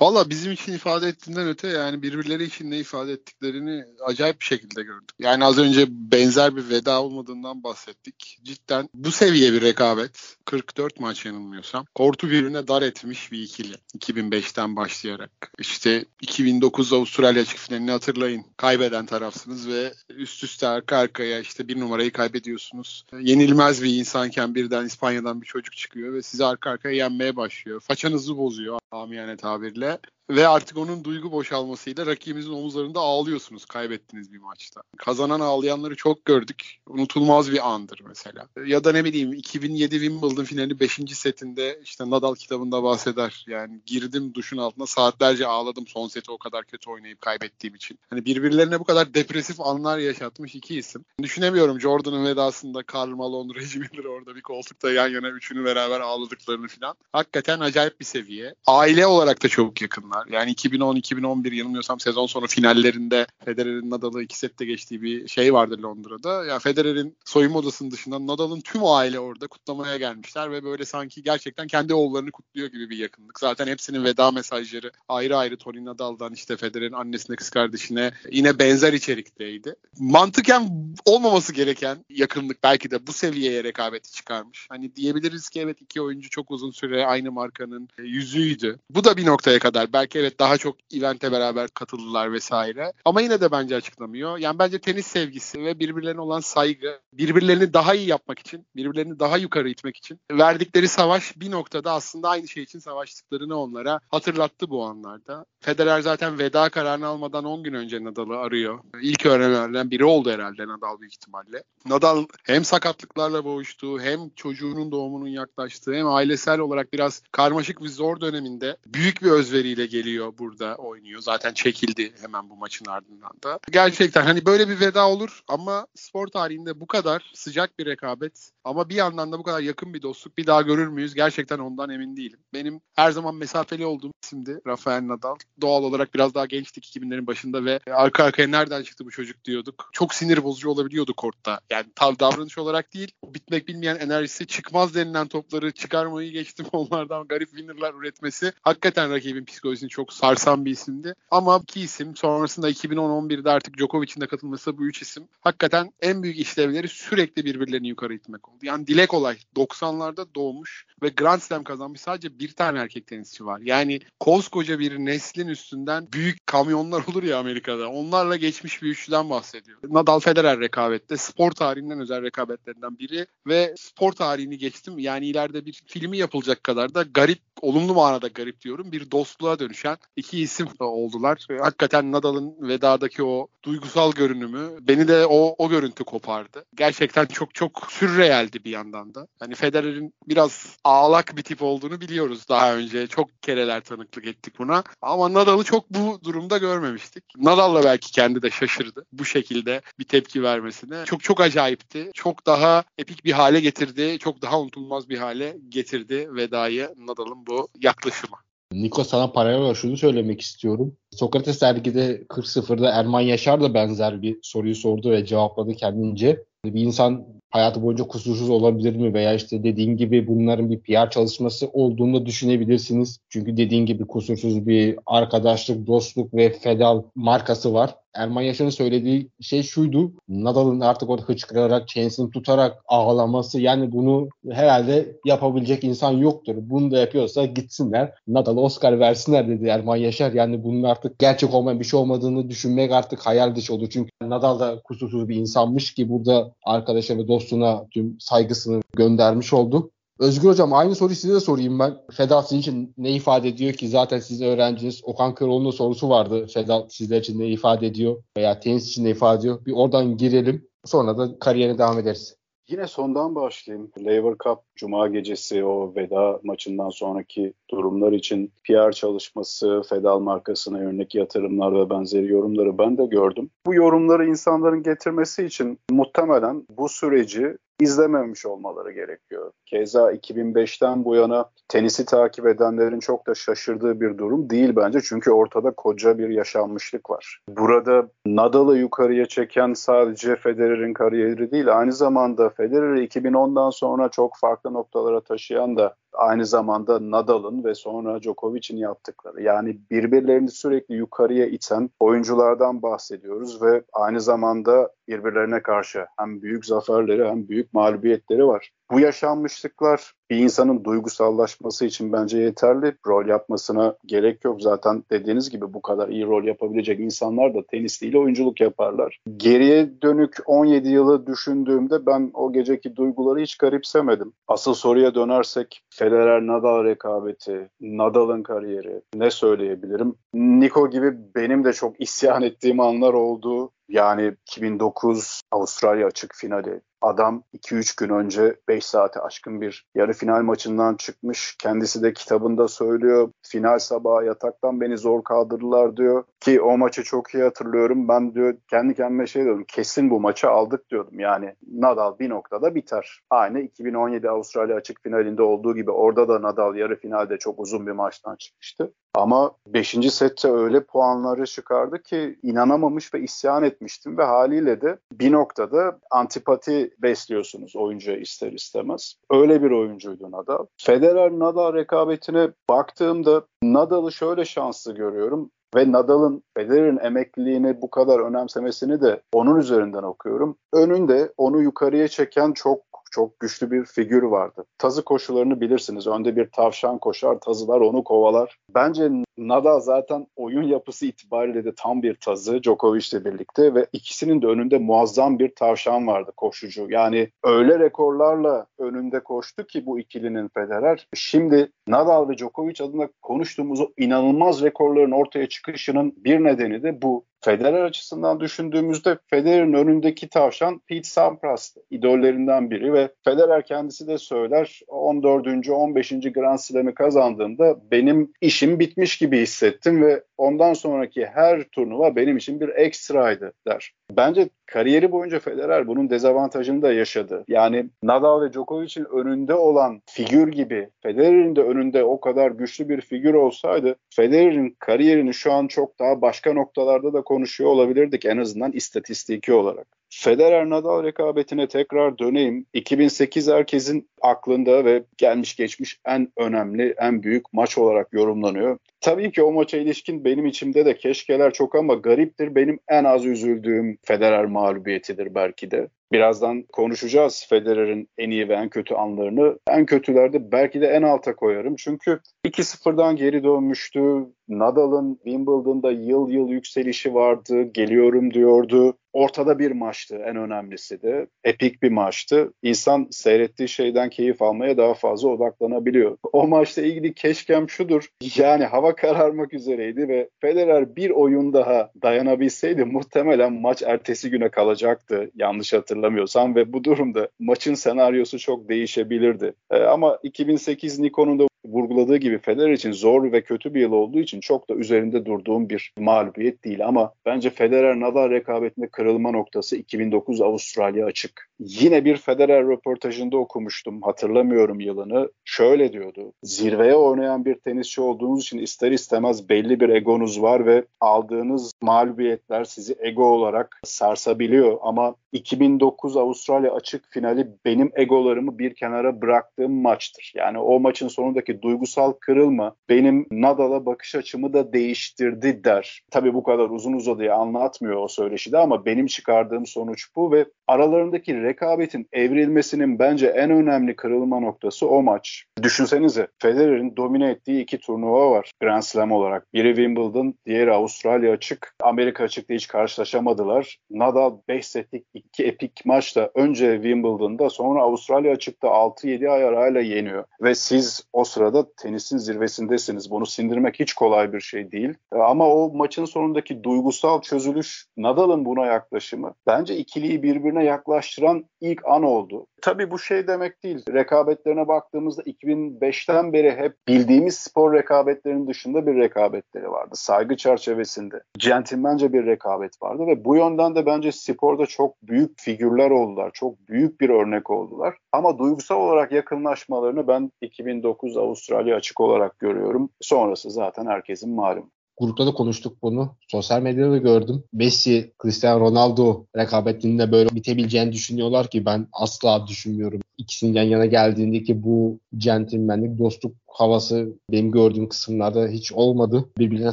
[0.00, 4.82] Valla bizim için ifade ettiğinden öte yani birbirleri için ne ifade ettiklerini acayip bir şekilde
[4.82, 5.10] gördük.
[5.18, 8.38] Yani az önce benzer bir veda olmadığından bahsettik.
[8.42, 10.36] Cidden bu seviye bir rekabet.
[10.44, 11.86] 44 maç yanılmıyorsam.
[11.94, 13.74] Kortu birbirine dar etmiş bir ikili.
[13.98, 15.52] 2005'ten başlayarak.
[15.58, 18.44] İşte 2009 Avustralya açık finalini hatırlayın.
[18.56, 23.04] Kaybeden tarafsınız ve üst üste arka arkaya işte bir numarayı kaybediyorsunuz.
[23.20, 27.80] Yenilmez bir insanken birden İspanya'dan bir çocuk çıkıyor ve sizi arka arkaya yenmeye başlıyor.
[27.80, 30.06] Façanızı bozuyor amiyane tabirle that.
[30.30, 34.82] Ve artık onun duygu boşalmasıyla rakibimizin omuzlarında ağlıyorsunuz kaybettiniz bir maçta.
[34.96, 36.80] Kazanan ağlayanları çok gördük.
[36.86, 38.48] Unutulmaz bir andır mesela.
[38.66, 41.00] Ya da ne bileyim 2007 Wimbledon finali 5.
[41.14, 43.44] setinde işte Nadal kitabında bahseder.
[43.48, 47.98] Yani girdim duşun altına saatlerce ağladım son seti o kadar kötü oynayıp kaybettiğim için.
[48.10, 51.04] Hani birbirlerine bu kadar depresif anlar yaşatmış iki isim.
[51.22, 56.68] Düşünemiyorum Jordan'ın vedasında Karl Malone, Reggie Miller orada bir koltukta yan yana üçünü beraber ağladıklarını
[56.68, 56.94] falan.
[57.12, 58.54] Hakikaten acayip bir seviye.
[58.66, 60.40] Aile olarak da çok yakınlar takımlar.
[60.40, 66.44] Yani 2010-2011 yanılmıyorsam sezon sonu finallerinde Federer'in Nadal'ı iki sette geçtiği bir şey vardı Londra'da.
[66.44, 71.66] Ya Federer'in soyunma odasının dışında Nadal'ın tüm aile orada kutlamaya gelmişler ve böyle sanki gerçekten
[71.66, 73.40] kendi oğullarını kutluyor gibi bir yakınlık.
[73.40, 78.92] Zaten hepsinin veda mesajları ayrı ayrı Tony Nadal'dan işte Federer'in annesine kız kardeşine yine benzer
[78.92, 79.74] içerikteydi.
[79.98, 84.66] Mantıken olmaması gereken yakınlık belki de bu seviyeye rekabeti çıkarmış.
[84.68, 88.78] Hani diyebiliriz ki evet iki oyuncu çok uzun süre aynı markanın yüzüydü.
[88.90, 92.92] Bu da bir noktaya kadar belki belki evet daha çok evente beraber katıldılar vesaire.
[93.04, 94.38] Ama yine de bence açıklamıyor.
[94.38, 99.36] Yani bence tenis sevgisi ve birbirlerine olan saygı, birbirlerini daha iyi yapmak için, birbirlerini daha
[99.36, 104.84] yukarı itmek için verdikleri savaş bir noktada aslında aynı şey için savaştıklarını onlara hatırlattı bu
[104.84, 105.44] anlarda.
[105.60, 108.78] Federer zaten veda kararını almadan 10 gün önce Nadal'ı arıyor.
[109.02, 111.62] İlk öğrenenlerden biri oldu herhalde Nadal büyük ihtimalle.
[111.86, 118.20] Nadal hem sakatlıklarla boğuştuğu hem çocuğunun doğumunun yaklaştığı hem ailesel olarak biraz karmaşık bir zor
[118.20, 121.20] döneminde büyük bir özveriyle geliyor burada oynuyor.
[121.20, 123.58] Zaten çekildi hemen bu maçın ardından da.
[123.70, 128.88] Gerçekten hani böyle bir veda olur ama spor tarihinde bu kadar sıcak bir rekabet ama
[128.88, 131.14] bir yandan da bu kadar yakın bir dostluk bir daha görür müyüz?
[131.14, 132.40] Gerçekten ondan emin değilim.
[132.52, 135.36] Benim her zaman mesafeli olduğum isimdi Rafael Nadal.
[135.60, 139.88] Doğal olarak biraz daha gençtik 2000'lerin başında ve arka arkaya nereden çıktı bu çocuk diyorduk.
[139.92, 141.60] Çok sinir bozucu olabiliyordu kortta.
[141.70, 147.28] Yani tav davranış olarak değil, o bitmek bilmeyen enerjisi çıkmaz denilen topları çıkarmayı geçtim onlardan
[147.28, 151.14] garip winnerlar üretmesi hakikaten rakibin psikolojisini herkesin çok sarsan bir isimdi.
[151.30, 156.38] Ama iki isim sonrasında 2010-11'de artık Djokovic'in de katılması bu üç isim hakikaten en büyük
[156.38, 158.58] işlevleri sürekli birbirlerini yukarı itmek oldu.
[158.62, 163.60] Yani dile kolay 90'larda doğmuş ve Grand Slam kazanmış sadece bir tane erkek tenisçi var.
[163.60, 167.88] Yani koskoca bir neslin üstünden büyük kamyonlar olur ya Amerika'da.
[167.88, 169.78] Onlarla geçmiş bir üçlüden bahsediyor.
[169.88, 174.98] Nadal Federer rekabette spor tarihinden özel rekabetlerinden biri ve spor tarihini geçtim.
[174.98, 178.92] Yani ileride bir filmi yapılacak kadar da garip, olumlu manada garip diyorum.
[178.92, 181.46] Bir dostluğa dönüşen iki isim oldular.
[181.60, 186.64] Hakikaten Nadal'ın vedadaki o duygusal görünümü beni de o, o görüntü kopardı.
[186.74, 189.26] Gerçekten çok çok sürrealdi bir yandan da.
[189.40, 193.06] Hani Federer'in biraz ağlak bir tip olduğunu biliyoruz daha önce.
[193.06, 194.84] Çok kereler tanıklık ettik buna.
[195.02, 197.24] Ama Nadal'ı çok bu durumda görmemiştik.
[197.36, 201.04] Nadal'la belki kendi de şaşırdı bu şekilde bir tepki vermesine.
[201.04, 202.10] Çok çok acayipti.
[202.14, 204.18] Çok daha epik bir hale getirdi.
[204.18, 208.36] Çok daha unutulmaz bir hale getirdi vedayı Nadal'ın bu yaklaşımı.
[208.74, 210.96] Niko sana paralel şunu söylemek istiyorum.
[211.10, 216.44] Sokrates dergide 40-0'da Erman Yaşar da benzer bir soruyu sordu ve cevapladı kendince.
[216.64, 221.68] Bir insan hayatı boyunca kusursuz olabilir mi veya işte dediğin gibi bunların bir PR çalışması
[221.72, 223.18] olduğunu düşünebilirsiniz.
[223.28, 227.94] Çünkü dediğin gibi kusursuz bir arkadaşlık, dostluk ve fedal markası var.
[228.14, 230.12] Erman Yaşar'ın söylediği şey şuydu.
[230.28, 236.54] Nadal'ın artık orada hıçkırarak, çenesini tutarak ağlaması yani bunu herhalde yapabilecek insan yoktur.
[236.56, 238.12] Bunu da yapıyorsa gitsinler.
[238.28, 240.32] Nadal Oscar versinler dedi Erman Yaşar.
[240.32, 243.88] Yani bunun artık gerçek olmayan bir şey olmadığını düşünmek artık hayal dışı olur.
[243.90, 249.90] Çünkü Nadal da kusursuz bir insanmış ki burada arkadaşa ve dostuna tüm saygısını göndermiş oldu.
[250.18, 251.96] Özgür Hocam aynı soruyu size de sorayım ben.
[252.12, 255.00] Feda sizin için ne ifade ediyor ki zaten siz öğrenciniz.
[255.04, 256.46] Okan Köroğlu'nun sorusu vardı.
[256.46, 259.64] Feda sizler için ne ifade ediyor veya tenis için ne ifade ediyor.
[259.66, 260.68] Bir oradan girelim.
[260.84, 262.36] Sonra da kariyerine devam ederiz.
[262.68, 263.90] Yine sondan başlayayım.
[264.04, 271.14] Lever Cup Cuma gecesi o veda maçından sonraki durumlar için PR çalışması, Fedal markasına yönelik
[271.14, 273.50] yatırımlar ve benzeri yorumları ben de gördüm.
[273.66, 279.52] Bu yorumları insanların getirmesi için muhtemelen bu süreci izlememiş olmaları gerekiyor.
[279.66, 285.00] Keza 2005'ten bu yana tenisi takip edenlerin çok da şaşırdığı bir durum değil bence.
[285.00, 287.40] Çünkü ortada koca bir yaşanmışlık var.
[287.48, 294.72] Burada Nadal'ı yukarıya çeken sadece Federer'in kariyeri değil, aynı zamanda Federer'i 2010'dan sonra çok farklı
[294.72, 299.42] noktalara taşıyan da aynı zamanda Nadal'ın ve sonra Djokovic'in yaptıkları.
[299.42, 307.28] Yani birbirlerini sürekli yukarıya iten oyunculardan bahsediyoruz ve aynı zamanda birbirlerine karşı hem büyük zaferleri
[307.28, 308.70] hem büyük mağlubiyetleri var.
[308.90, 312.94] Bu yaşanmışlıklar bir insanın duygusallaşması için bence yeterli.
[313.06, 314.62] Rol yapmasına gerek yok.
[314.62, 319.20] Zaten dediğiniz gibi bu kadar iyi rol yapabilecek insanlar da tenis değil oyunculuk yaparlar.
[319.36, 324.32] Geriye dönük 17 yılı düşündüğümde ben o geceki duyguları hiç garipsemedim.
[324.48, 330.14] Asıl soruya dönersek Federer-Nadal rekabeti, Nadal'ın kariyeri ne söyleyebilirim?
[330.34, 333.70] Niko gibi benim de çok isyan ettiğim anlar oldu.
[333.88, 340.42] Yani 2009 Avustralya açık finali, Adam 2-3 gün önce 5 saate aşkın bir yarı final
[340.42, 341.56] maçından çıkmış.
[341.62, 343.30] Kendisi de kitabında söylüyor.
[343.42, 346.24] Final sabahı yataktan beni zor kaldırdılar diyor.
[346.40, 348.08] Ki o maçı çok iyi hatırlıyorum.
[348.08, 349.64] Ben diyor kendi kendime şey diyordum.
[349.68, 351.20] Kesin bu maçı aldık diyordum.
[351.20, 353.20] Yani Nadal bir noktada biter.
[353.30, 357.92] Aynı 2017 Avustralya açık finalinde olduğu gibi orada da Nadal yarı finalde çok uzun bir
[357.92, 358.92] maçtan çıkmıştı.
[359.14, 359.96] Ama 5.
[360.10, 366.93] sette öyle puanları çıkardı ki inanamamış ve isyan etmiştim ve haliyle de bir noktada antipati
[367.02, 369.14] besliyorsunuz oyuncuya ister istemez.
[369.30, 370.66] Öyle bir oyuncuydu Nadal.
[370.76, 379.22] Federer-Nadal rekabetine baktığımda Nadal'ı şöyle şanslı görüyorum ve Nadal'ın Federer'in emekliliğini bu kadar önemsemesini de
[379.32, 380.56] onun üzerinden okuyorum.
[380.72, 382.80] Önünde onu yukarıya çeken çok
[383.14, 384.64] çok güçlü bir figür vardı.
[384.78, 386.06] Tazı koşularını bilirsiniz.
[386.06, 388.58] Önde bir tavşan koşar, tazılar onu kovalar.
[388.74, 394.46] Bence Nadal zaten oyun yapısı itibariyle de tam bir tazı Djokovic'le birlikte ve ikisinin de
[394.46, 396.86] önünde muazzam bir tavşan vardı koşucu.
[396.90, 401.08] Yani öyle rekorlarla önünde koştu ki bu ikilinin Federer.
[401.14, 407.24] Şimdi Nadal ve Djokovic adına konuştuğumuz o inanılmaz rekorların ortaya çıkışının bir nedeni de bu.
[407.44, 411.80] Federer açısından düşündüğümüzde Federer'in önündeki tavşan Pete Sampras'tı.
[411.90, 415.68] idollerinden biri ve Federer kendisi de söyler 14.
[415.70, 416.10] 15.
[416.10, 422.60] Grand Slam'i kazandığımda benim işim bitmiş gibi hissettim ve ondan sonraki her turnuva benim için
[422.60, 423.94] bir ekstraydı der.
[424.10, 427.44] Bence kariyeri boyunca Federer bunun dezavantajını da yaşadı.
[427.48, 433.00] Yani Nadal ve Djokovic'in önünde olan figür gibi Federer'in de önünde o kadar güçlü bir
[433.00, 438.72] figür olsaydı Federer'in kariyerini şu an çok daha başka noktalarda da konuşuyor olabilirdik en azından
[438.72, 439.86] istatistiki olarak.
[440.10, 442.66] Federer-Nadal rekabetine tekrar döneyim.
[442.72, 448.78] 2008 herkesin aklında ve gelmiş geçmiş en önemli, en büyük maç olarak yorumlanıyor.
[449.00, 452.54] Tabii ki o maça ilişkin benim içimde de keşkeler çok ama gariptir.
[452.54, 455.88] Benim en az üzüldüğüm Federer mağlubiyetidir belki de.
[456.12, 459.58] Birazdan konuşacağız Federer'in en iyi ve en kötü anlarını.
[459.68, 461.76] En kötülerde belki de en alta koyarım.
[461.76, 464.26] Çünkü 2-0'dan geri dönmüştü.
[464.48, 467.62] Nadal'ın Wimbledon'da yıl yıl yükselişi vardı.
[467.62, 468.96] Geliyorum diyordu.
[469.12, 471.26] Ortada bir maçtı en önemlisi de.
[471.44, 472.52] Epik bir maçtı.
[472.62, 476.16] İnsan seyrettiği şeyden keyif almaya daha fazla odaklanabiliyor.
[476.32, 478.08] O maçla ilgili keşkem şudur.
[478.36, 485.30] Yani hava kararmak üzereydi ve Federer bir oyun daha dayanabilseydi muhtemelen maç ertesi güne kalacaktı.
[485.34, 489.54] Yanlış hatırlamıyorsam ve bu durumda maçın senaryosu çok değişebilirdi.
[489.70, 494.20] Ee, ama 2008 Nikon'un da vurguladığı gibi Federer için zor ve kötü bir yıl olduğu
[494.20, 499.76] için çok da üzerinde durduğum bir mağlubiyet değil ama bence Federer Nadal rekabetinde kırılma noktası
[499.76, 501.48] 2009 Avustralya açık.
[501.58, 505.30] Yine bir Federer röportajında okumuştum hatırlamıyorum yılını.
[505.44, 506.32] Şöyle diyordu.
[506.42, 512.64] Zirveye oynayan bir tenisçi olduğunuz için ister istemez belli bir egonuz var ve aldığınız mağlubiyetler
[512.64, 520.32] sizi ego olarak sarsabiliyor ama 2009 Avustralya açık finali benim egolarımı bir kenara bıraktığım maçtır.
[520.36, 526.02] Yani o maçın sonundaki duygusal kırılma benim Nadal'a bakış açımı da değiştirdi der.
[526.10, 531.42] Tabii bu kadar uzun uzadıya anlatmıyor o söyleşide ama benim çıkardığım sonuç bu ve aralarındaki
[531.42, 535.44] rekabetin evrilmesinin bence en önemli kırılma noktası o maç.
[535.62, 539.54] Düşünsenize Federer'in domine ettiği iki turnuva var Grand Slam olarak.
[539.54, 541.74] Biri Wimbledon, diğeri Avustralya açık.
[541.82, 543.78] Amerika açıkta hiç karşılaşamadılar.
[543.90, 550.24] Nadal 5 setlik iki epik maçta önce Wimbledon'da sonra Avustralya açıkta 6-7 ay arayla yeniyor.
[550.42, 553.10] Ve siz o sırada tenisin zirvesindesiniz.
[553.10, 554.94] Bunu sindirmek hiç kolay bir şey değil.
[555.12, 562.02] Ama o maçın sonundaki duygusal çözülüş Nadal'ın buna yaklaşımı bence ikiliyi birbirine yaklaştıran ilk an
[562.02, 562.46] oldu.
[562.62, 563.84] Tabii bu şey demek değil.
[563.92, 569.90] Rekabetlerine baktığımızda 2005'ten beri hep bildiğimiz spor rekabetlerinin dışında bir rekabetleri vardı.
[569.94, 571.22] Saygı çerçevesinde.
[571.38, 576.30] Centilmence bir rekabet vardı ve bu yönden de bence sporda çok büyük figürler oldular.
[576.34, 577.96] Çok büyük bir örnek oldular.
[578.12, 582.90] Ama duygusal olarak yakınlaşmalarını ben 2009 Avustralya açık olarak görüyorum.
[583.00, 584.70] Sonrası zaten herkesin malum.
[584.98, 586.16] Grupta da konuştuk bunu.
[586.28, 587.44] Sosyal medyada da gördüm.
[587.52, 593.00] Messi, Cristiano Ronaldo rekabetinde böyle bitebileceğini düşünüyorlar ki ben asla düşünmüyorum.
[593.18, 599.24] İkisinin yan yana geldiğindeki bu centilmenlik, dostluk havası benim gördüğüm kısımlarda hiç olmadı.
[599.38, 599.72] Birbirine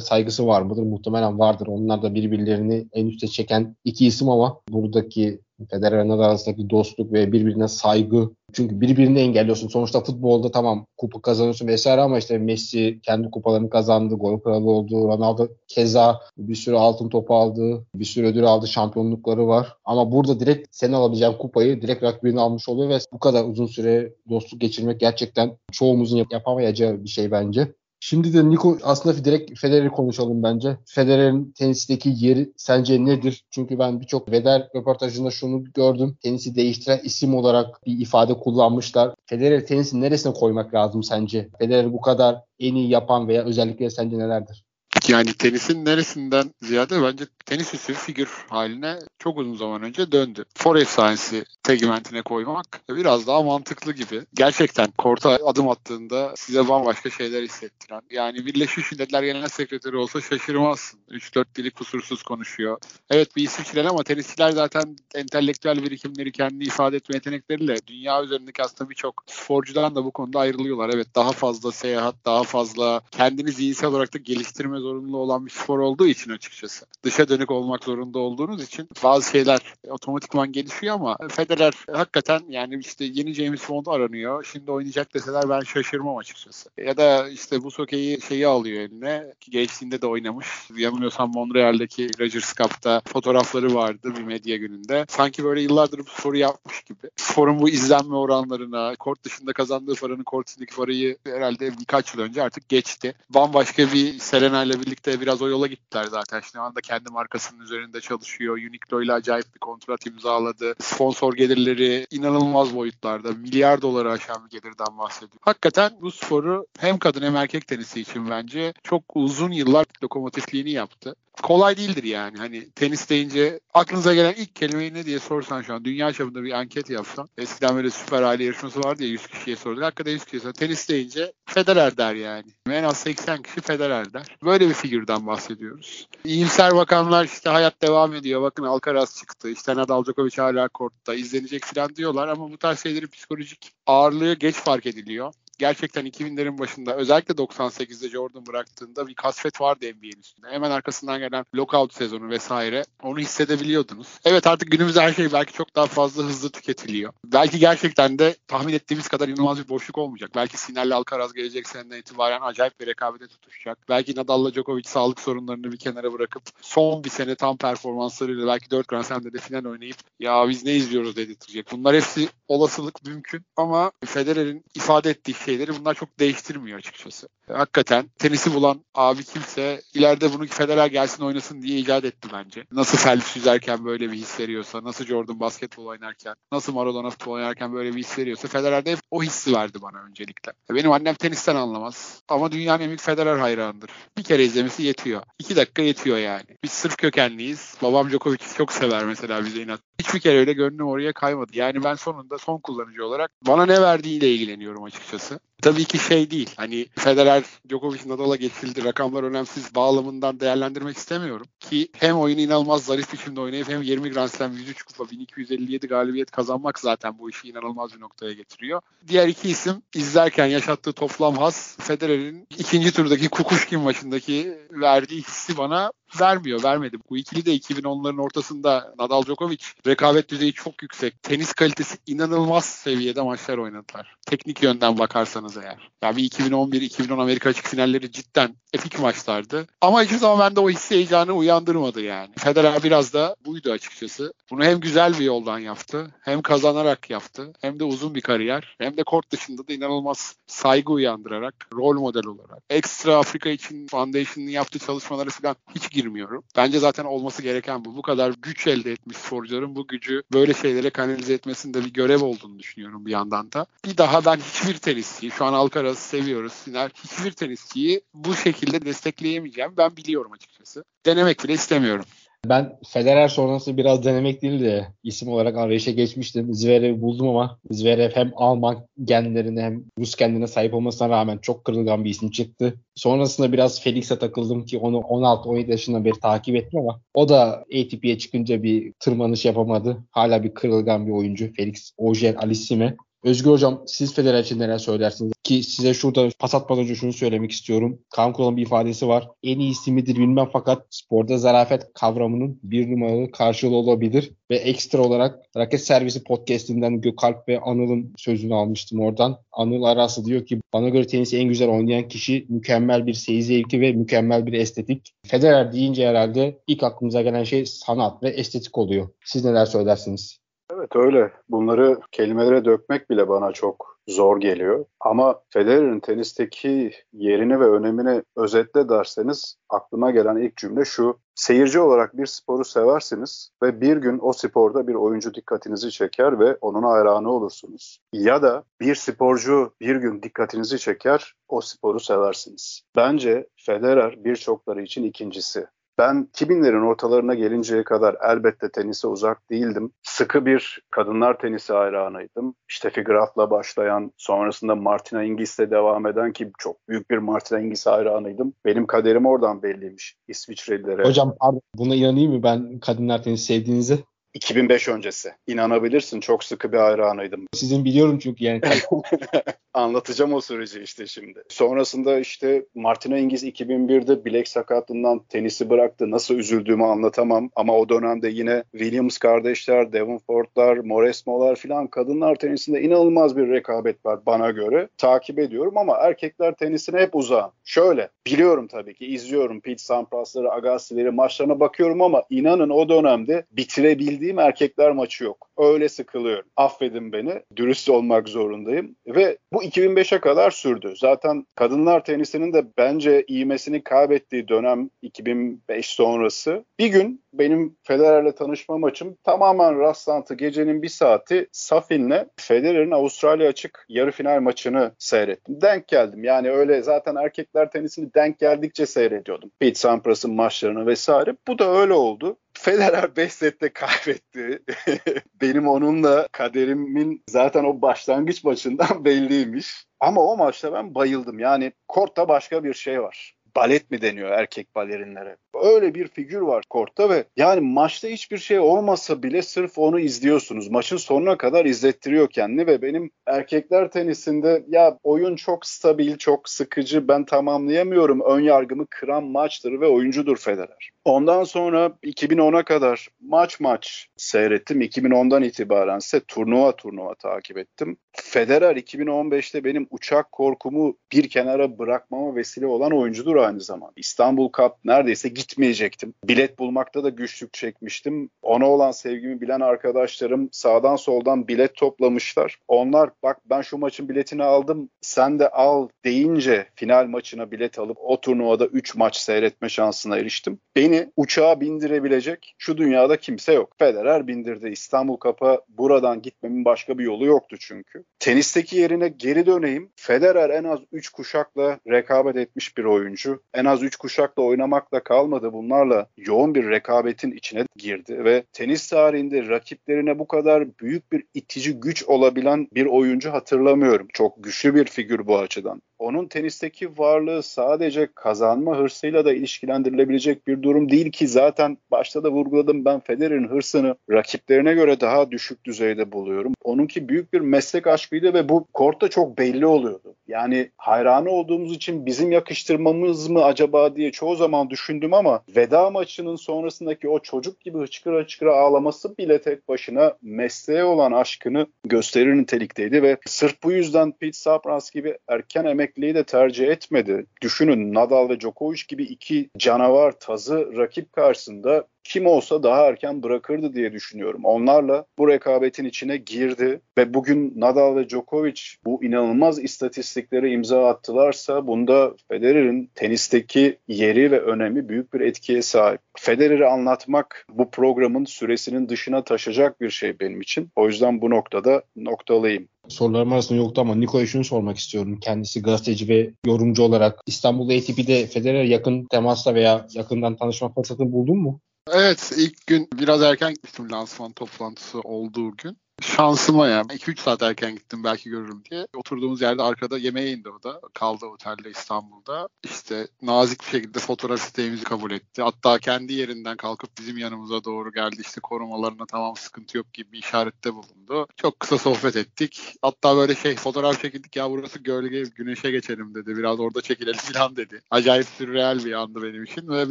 [0.00, 0.82] saygısı var mıdır?
[0.82, 1.66] Muhtemelen vardır.
[1.66, 7.32] Onlar da birbirlerini en üste çeken iki isim ama buradaki Federer Nadal arasındaki dostluk ve
[7.32, 8.30] birbirine saygı.
[8.52, 9.68] Çünkü birbirini engelliyorsun.
[9.68, 15.08] Sonuçta futbolda tamam kupa kazanıyorsun vesaire ama işte Messi kendi kupalarını kazandı, gol kralı oldu.
[15.08, 19.76] Ronaldo keza bir sürü altın topu aldı, bir sürü ödül aldı, şampiyonlukları var.
[19.84, 24.12] Ama burada direkt senin alabileceğin kupayı direkt rakibini almış oluyor ve bu kadar uzun süre
[24.30, 27.72] dostluk geçirmek gerçekten çoğumuzun yap- yapamayacağı bir şey bence.
[28.04, 30.76] Şimdi de Nico aslında direkt Federer'i konuşalım bence.
[30.86, 33.44] Federer'in tenisteki yeri sence nedir?
[33.50, 36.16] Çünkü ben birçok Federer röportajında şunu gördüm.
[36.22, 39.14] Tenisi değiştiren isim olarak bir ifade kullanmışlar.
[39.26, 41.48] Federer tenisi neresine koymak lazım sence?
[41.58, 44.64] Federer bu kadar en iyi yapan veya özellikleri sence nelerdir?
[45.08, 50.44] Yani tenisin neresinden ziyade bence tenis üstü figür haline çok uzun zaman önce döndü.
[50.54, 54.22] Forest Science'i segmentine koymak biraz daha mantıklı gibi.
[54.34, 58.00] Gerçekten korta adım attığında size bambaşka şeyler hissettiren.
[58.10, 61.00] Yani Birleşmiş Milletler Genel Sekreteri olsa şaşırmazsın.
[61.10, 62.78] 3-4 dili kusursuz konuşuyor.
[63.10, 68.90] Evet bir İsviçreli ama tenisçiler zaten entelektüel birikimleri kendini ifade etme yetenekleriyle dünya üzerindeki aslında
[68.90, 70.90] birçok sporcudan da bu konuda ayrılıyorlar.
[70.94, 75.78] Evet daha fazla seyahat, daha fazla kendini zihinsel olarak da geliştirme zorunlu olan bir spor
[75.78, 76.86] olduğu için açıkçası.
[77.02, 83.04] Dışa dönük olmak zorunda olduğunuz için bazı şeyler otomatikman gelişiyor ama Federer hakikaten yani işte
[83.04, 84.44] yeni James Bond aranıyor.
[84.52, 86.70] Şimdi oynayacak deseler ben şaşırmam açıkçası.
[86.76, 89.34] Ya da işte bu sokeyi şeyi alıyor eline.
[89.40, 90.46] Gençliğinde de oynamış.
[90.76, 95.06] Yanılmıyorsam Montreal'deki Rogers Cup'ta fotoğrafları vardı bir medya gününde.
[95.08, 97.10] Sanki böyle yıllardır bu sporu yapmış gibi.
[97.16, 102.42] Sporun bu izlenme oranlarına, kort dışında kazandığı paranın kort içindeki parayı herhalde birkaç yıl önce
[102.42, 103.14] artık geçti.
[103.30, 106.40] Bambaşka bir Serena ile birlikte biraz o yola gittiler zaten.
[106.40, 108.54] Şimdi anda kendi markasının üzerinde çalışıyor.
[108.56, 110.74] Uniqlo ile acayip bir kontrat imzaladı.
[110.78, 113.32] Sponsor gelirleri inanılmaz boyutlarda.
[113.32, 115.40] Milyar doları aşan bir gelirden bahsediyor.
[115.40, 121.14] Hakikaten bu sporu hem kadın hem erkek tenisi için bence çok uzun yıllar lokomotifliğini yaptı.
[121.42, 122.38] Kolay değildir yani.
[122.38, 126.52] Hani tenis deyince aklınıza gelen ilk kelimeyi ne diye sorsan şu an dünya çapında bir
[126.52, 127.28] anket yapsan.
[127.38, 129.82] Eskiden böyle süper aile yarışması vardı ya 100 kişiye sorduk.
[129.82, 130.58] Hakikaten 100 kişiye sorduk.
[130.58, 132.46] Tenis deyince Federer der yani.
[132.70, 134.36] En az 80 kişi Federer der.
[134.44, 136.08] Böyle bir figürden bahsediyoruz.
[136.24, 138.42] İyimser bakanlar işte hayat devam ediyor.
[138.42, 139.50] Bakın Alcaraz çıktı.
[139.50, 141.14] İşte Nadal Djokovic hala kortta.
[141.14, 145.32] izlenecek falan diyorlar ama bu tarz şeylerin psikolojik ağırlığı geç fark ediliyor.
[145.58, 150.48] Gerçekten 2000'lerin başında özellikle 98'de Jordan bıraktığında bir kasvet vardı NBA'nin üstünde.
[150.48, 154.08] Hemen arkasından gelen lockout sezonu vesaire onu hissedebiliyordunuz.
[154.24, 157.12] Evet artık günümüzde her şey belki çok daha fazla hızlı tüketiliyor.
[157.24, 160.30] Belki gerçekten de tahmin ettiğimiz kadar inanılmaz bir boşluk olmayacak.
[160.34, 163.78] Belki Sinel'le Alcaraz gelecek seneden itibaren acayip bir rekabete tutuşacak.
[163.88, 168.88] Belki Nadal'la Djokovic sağlık sorunlarını bir kenara bırakıp son bir sene tam performanslarıyla belki 4
[168.88, 171.66] Grand Slam'de de final oynayıp ya biz ne izliyoruz dedirtecek.
[171.72, 177.28] Bunlar hepsi olasılık mümkün ama Federer'in ifade ettiği şeyleri bunlar çok değiştirmiyor açıkçası.
[177.48, 182.64] Hakikaten tenisi bulan abi kimse ileride bunu Federer gelsin oynasın diye icat etti bence.
[182.72, 187.72] Nasıl Phelps yüzerken böyle bir his veriyorsa, nasıl Jordan basketbol oynarken, nasıl Maradona futbol oynarken
[187.72, 190.52] böyle bir his veriyorsa Federer de hep o hissi verdi bana öncelikle.
[190.70, 193.90] Benim annem tenisten anlamaz ama dünyanın en büyük Federer hayranıdır.
[194.18, 195.22] Bir kere izlemesi yetiyor.
[195.38, 196.56] İki dakika yetiyor yani.
[196.62, 197.74] Biz sırf kökenliyiz.
[197.82, 199.80] Babam Djokovic'i çok sever mesela bize inat.
[200.00, 201.50] Hiçbir kere öyle gönlüm oraya kaymadı.
[201.54, 205.31] Yani ben sonunda son kullanıcı olarak bana ne verdiğiyle ilgileniyorum açıkçası.
[205.32, 205.51] Okay.
[205.62, 206.50] Tabii ki şey değil.
[206.56, 208.84] Hani Federer Djokovic Nadal'a geçildi.
[208.84, 211.46] Rakamlar önemsiz bağlamından değerlendirmek istemiyorum.
[211.60, 216.30] Ki hem oyunu inanılmaz zarif biçimde oynayıp hem 20 Grand Slam 103 kupa 1257 galibiyet
[216.30, 218.80] kazanmak zaten bu işi inanılmaz bir noktaya getiriyor.
[219.08, 225.92] Diğer iki isim izlerken yaşattığı toplam has Federer'in ikinci turdaki Kukuşkin maçındaki verdiği hissi bana
[226.20, 226.96] vermiyor, vermedi.
[227.10, 231.22] Bu ikili de 2010'ların ortasında Nadal Djokovic rekabet düzeyi çok yüksek.
[231.22, 234.16] Tenis kalitesi inanılmaz seviyede maçlar oynadılar.
[234.26, 235.90] Teknik yönden bakarsanız eğer.
[236.02, 239.66] Ya bir 2011-2010 Amerika açık finalleri cidden epik maçlardı.
[239.80, 242.30] Ama hiçbir zaman bende o hissi heyecanı uyandırmadı yani.
[242.38, 244.32] Federer biraz da buydu açıkçası.
[244.50, 248.96] Bunu hem güzel bir yoldan yaptı, hem kazanarak yaptı, hem de uzun bir kariyer, hem
[248.96, 252.62] de kort dışında da inanılmaz saygı uyandırarak, rol model olarak.
[252.70, 256.44] Ekstra Afrika için Foundation'ın yaptığı çalışmaları falan hiç girmiyorum.
[256.56, 257.96] Bence zaten olması gereken bu.
[257.96, 262.58] Bu kadar güç elde etmiş sporcuların bu gücü böyle şeylere kanalize etmesinde bir görev olduğunu
[262.58, 263.66] düşünüyorum bir yandan da.
[263.84, 269.74] Bir daha ben hiçbir tenisçiyi, şu an Alcaraz'ı seviyoruz, Siner, hiçbir tenisçiyi bu şekilde destekleyemeyeceğim.
[269.76, 270.84] Ben biliyorum açıkçası.
[271.06, 272.04] Denemek bile istemiyorum.
[272.46, 276.54] Ben Federer sonrası biraz denemek değil de isim olarak arayışa geçmiştim.
[276.54, 282.04] Zverev'i buldum ama Zverev hem Alman genlerine hem Rus kendine sahip olmasına rağmen çok kırılgan
[282.04, 282.74] bir isim çıktı.
[282.94, 288.18] Sonrasında biraz Felix'e takıldım ki onu 16-17 yaşından beri takip ettim ama o da ATP'ye
[288.18, 290.04] çıkınca bir tırmanış yapamadı.
[290.10, 291.52] Hala bir kırılgan bir oyuncu.
[291.52, 292.96] Felix Ojer Alisime.
[293.24, 295.32] Özgür Hocam siz Federer için neler söylersiniz?
[295.42, 297.98] Ki size şurada pas atmadan önce şunu söylemek istiyorum.
[298.10, 299.28] Kaan Kural'ın bir ifadesi var.
[299.42, 304.32] En iyisi midir bilmem fakat sporda zarafet kavramının bir numaralı karşılığı olabilir.
[304.50, 309.38] Ve ekstra olarak Raket Servisi podcastinden Gökalp ve Anıl'ın sözünü almıştım oradan.
[309.52, 313.80] Anıl Arası diyor ki bana göre tenisi en güzel oynayan kişi mükemmel bir seyir zevki
[313.80, 315.12] ve mükemmel bir estetik.
[315.26, 319.08] Federer deyince herhalde ilk aklımıza gelen şey sanat ve estetik oluyor.
[319.24, 320.41] Siz neler söylersiniz?
[320.82, 321.32] Evet öyle.
[321.48, 324.84] Bunları kelimelere dökmek bile bana çok zor geliyor.
[325.00, 331.18] Ama Federer'in tenisteki yerini ve önemini özetle derseniz aklıma gelen ilk cümle şu.
[331.34, 336.56] Seyirci olarak bir sporu seversiniz ve bir gün o sporda bir oyuncu dikkatinizi çeker ve
[336.60, 337.98] onun hayranı olursunuz.
[338.12, 342.82] Ya da bir sporcu bir gün dikkatinizi çeker, o sporu seversiniz.
[342.96, 345.66] Bence Federer birçokları için ikincisi.
[346.02, 349.92] Ben 2000'lerin ortalarına gelinceye kadar elbette tenise uzak değildim.
[350.02, 352.54] Sıkı bir kadınlar tenisi hayranıydım.
[352.68, 358.54] Steffi Graf'la başlayan, sonrasında Martina Hingis'le devam eden ki çok büyük bir Martina Hingis hayranıydım.
[358.64, 361.04] Benim kaderim oradan belliymiş İsviçrelilere.
[361.04, 363.98] Hocam pardon buna inanayım mı ben kadınlar tenisi sevdiğinize?
[364.34, 365.32] 2005 öncesi.
[365.46, 367.46] İnanabilirsin çok sıkı bir hayranıydım.
[367.54, 368.60] Sizin biliyorum çünkü yani.
[369.74, 371.42] Anlatacağım o süreci işte şimdi.
[371.48, 376.10] Sonrasında işte Martina Hingis 2001'de bilek sakatlığından tenisi bıraktı.
[376.10, 383.36] Nasıl üzüldüğümü anlatamam ama o dönemde yine Williams kardeşler, Davenport'lar, Moresmo'lar filan kadınlar tenisinde inanılmaz
[383.36, 384.88] bir rekabet var bana göre.
[384.98, 387.50] Takip ediyorum ama erkekler tenisine hep uzağım.
[387.64, 394.21] Şöyle biliyorum tabii ki izliyorum Pete Sampras'ları, Agassi'leri maçlarına bakıyorum ama inanın o dönemde bitirebildiğim
[394.22, 395.48] izlediğim erkekler maçı yok.
[395.58, 396.48] Öyle sıkılıyorum.
[396.56, 397.42] Affedin beni.
[397.56, 398.96] Dürüst olmak zorundayım.
[399.06, 400.94] Ve bu 2005'e kadar sürdü.
[400.96, 406.64] Zaten kadınlar tenisinin de bence iğmesini kaybettiği dönem 2005 sonrası.
[406.78, 410.34] Bir gün benim Federer'le tanışma maçım tamamen rastlantı.
[410.34, 415.60] Gecenin bir saati Safin'le Federer'in Avustralya açık yarı final maçını seyrettim.
[415.60, 416.24] Denk geldim.
[416.24, 419.50] Yani öyle zaten erkekler tenisini denk geldikçe seyrediyordum.
[419.58, 421.36] Pete Sampras'ın maçlarını vesaire.
[421.48, 422.36] Bu da öyle oldu.
[422.62, 424.62] Federer 5 sette kaybetti.
[425.40, 429.84] Benim onunla kaderimin zaten o başlangıç maçından belliymiş.
[430.00, 431.38] Ama o maçta ben bayıldım.
[431.38, 433.34] Yani kortta başka bir şey var.
[433.56, 435.36] Balet mi deniyor erkek balerinlere?
[435.62, 440.68] Öyle bir figür var kortta ve yani maçta hiçbir şey olmasa bile sırf onu izliyorsunuz.
[440.68, 447.08] Maçın sonuna kadar izlettiriyor kendini ve benim erkekler tenisinde ya oyun çok stabil, çok sıkıcı
[447.08, 448.20] ben tamamlayamıyorum.
[448.20, 450.90] Ön yargımı kıran maçtır ve oyuncudur Federer.
[451.04, 454.80] Ondan sonra 2010'a kadar maç maç seyrettim.
[454.80, 457.96] 2010'dan itibaren ise turnuva turnuva takip ettim.
[458.12, 463.92] Federer 2015'te benim uçak korkumu bir kenara bırakmama vesile olan oyuncudur aynı zamanda.
[463.96, 466.14] İstanbul Cup neredeyse gitmeyecektim.
[466.24, 468.30] Bilet bulmakta da güçlük çekmiştim.
[468.42, 472.58] Ona olan sevgimi bilen arkadaşlarım sağdan soldan bilet toplamışlar.
[472.68, 477.96] Onlar bak ben şu maçın biletini aldım sen de al deyince final maçına bilet alıp
[478.00, 480.58] o turnuvada 3 maç seyretme şansına eriştim.
[480.76, 483.72] Beni uçağa bindirebilecek şu dünyada kimse yok.
[483.78, 484.68] Federer bindirdi.
[484.68, 488.04] İstanbul Cup'a buradan gitmemin başka bir yolu yoktu çünkü.
[488.18, 489.90] Tenisteki yerine geri döneyim.
[489.96, 493.31] Federer en az 3 kuşakla rekabet etmiş bir oyuncu.
[493.54, 495.52] En az 3 kuşakla oynamakla kalmadı.
[495.52, 501.80] Bunlarla yoğun bir rekabetin içine girdi ve tenis tarihinde rakiplerine bu kadar büyük bir itici
[501.80, 504.08] güç olabilen bir oyuncu hatırlamıyorum.
[504.12, 505.82] Çok güçlü bir figür bu açıdan.
[506.02, 512.30] Onun tenisteki varlığı sadece kazanma hırsıyla da ilişkilendirilebilecek bir durum değil ki zaten başta da
[512.30, 516.52] vurguladım ben Federer'in hırsını rakiplerine göre daha düşük düzeyde buluyorum.
[516.64, 520.14] Onunki büyük bir meslek aşkıydı ve bu kortta çok belli oluyordu.
[520.28, 526.36] Yani hayranı olduğumuz için bizim yakıştırmamız mı acaba diye çoğu zaman düşündüm ama veda maçının
[526.36, 533.02] sonrasındaki o çocuk gibi hıçkıra hıçkıra ağlaması bile tek başına mesleğe olan aşkını gösterir nitelikteydi
[533.02, 537.26] ve sırf bu yüzden Pete Sampras gibi erken emekliyi de tercih etmedi.
[537.42, 543.74] Düşünün Nadal ve Djokovic gibi iki canavar tazı rakip karşısında kim olsa daha erken bırakırdı
[543.74, 544.44] diye düşünüyorum.
[544.44, 551.66] Onlarla bu rekabetin içine girdi ve bugün Nadal ve Djokovic bu inanılmaz istatistikleri imza attılarsa
[551.66, 556.00] bunda Federer'in tenisteki yeri ve önemi büyük bir etkiye sahip.
[556.18, 560.70] Federer'i anlatmak bu programın süresinin dışına taşacak bir şey benim için.
[560.76, 562.68] O yüzden bu noktada noktalıyım.
[562.88, 565.18] Sorularım arasında yoktu ama Niko'ya şunu sormak istiyorum.
[565.20, 571.38] Kendisi gazeteci ve yorumcu olarak İstanbul ATP'de Federer yakın temasla veya yakından tanışma fırsatını buldun
[571.38, 571.60] mu?
[571.90, 577.74] Evet ilk gün biraz erken gittim lansman toplantısı olduğu gün şansıma yani 2-3 saat erken
[577.74, 578.86] gittim belki görürüm diye.
[578.96, 580.80] Oturduğumuz yerde arkada yemeğe indi o da.
[580.94, 582.48] Kaldı otelde İstanbul'da.
[582.64, 585.42] İşte nazik bir şekilde fotoğraf isteğimizi kabul etti.
[585.42, 588.16] Hatta kendi yerinden kalkıp bizim yanımıza doğru geldi.
[588.20, 591.26] İşte korumalarına tamam sıkıntı yok gibi bir işarette bulundu.
[591.36, 592.74] Çok kısa sohbet ettik.
[592.82, 596.36] Hatta böyle şey fotoğraf çekildik ya burası gölge güneşe geçelim dedi.
[596.36, 597.82] Biraz orada çekilelim falan dedi.
[597.90, 599.68] Acayip sürreal bir andı benim için.
[599.68, 599.90] Ve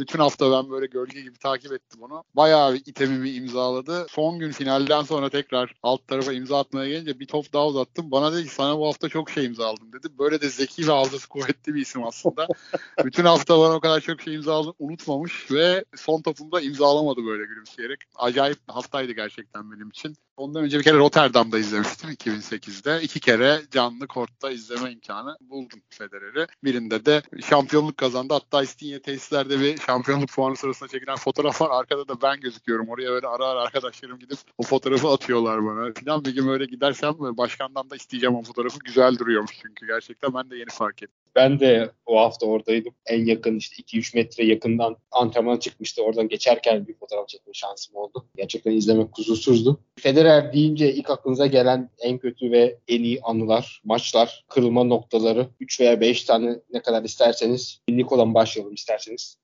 [0.00, 2.24] bütün hafta ben böyle gölge gibi takip ettim onu.
[2.34, 4.06] Bayağı bir itemimi imzaladı.
[4.10, 8.10] Son gün finalden sonra tekrar alt tarafa imza atmaya gelince bir top daha uzattım.
[8.10, 10.18] Bana dedi ki sana bu hafta çok şey imzaladım dedi.
[10.18, 12.46] Böyle de zeki ve hafızası kuvvetli bir isim aslında.
[13.04, 18.00] Bütün hafta bana o kadar çok şey imzaladım unutmamış ve son topumda imzalamadı böyle gülümseyerek.
[18.16, 20.16] Acayip haftaydı gerçekten benim için.
[20.42, 23.02] Ondan önce bir kere Rotterdam'da izlemiştim 2008'de.
[23.02, 26.46] İki kere canlı kortta izleme imkanı buldum Federer'i.
[26.64, 28.34] Birinde de şampiyonluk kazandı.
[28.34, 31.70] Hatta İstinye tesislerde bir şampiyonluk puanı sırasında çekilen fotoğraf var.
[31.70, 32.88] Arkada da ben gözüküyorum.
[32.88, 35.92] Oraya böyle ara ara arkadaşlarım gidip o fotoğrafı atıyorlar bana.
[36.04, 38.78] Falan bir gün öyle gidersem başkandan da isteyeceğim o fotoğrafı.
[38.78, 41.21] Güzel duruyormuş çünkü gerçekten ben de yeni fark ettim.
[41.34, 42.94] Ben de o hafta oradaydım.
[43.06, 46.02] En yakın işte 2-3 metre yakından antrenman çıkmıştı.
[46.02, 48.26] Oradan geçerken bir fotoğraf çekme şansım oldu.
[48.36, 49.80] Gerçekten izlemek kusursuzdu.
[50.00, 55.80] Federer deyince ilk aklınıza gelen en kötü ve en iyi anılar, maçlar, kırılma noktaları 3
[55.80, 57.80] veya 5 tane ne kadar isterseniz.
[57.88, 59.36] Niko'dan başlayalım isterseniz.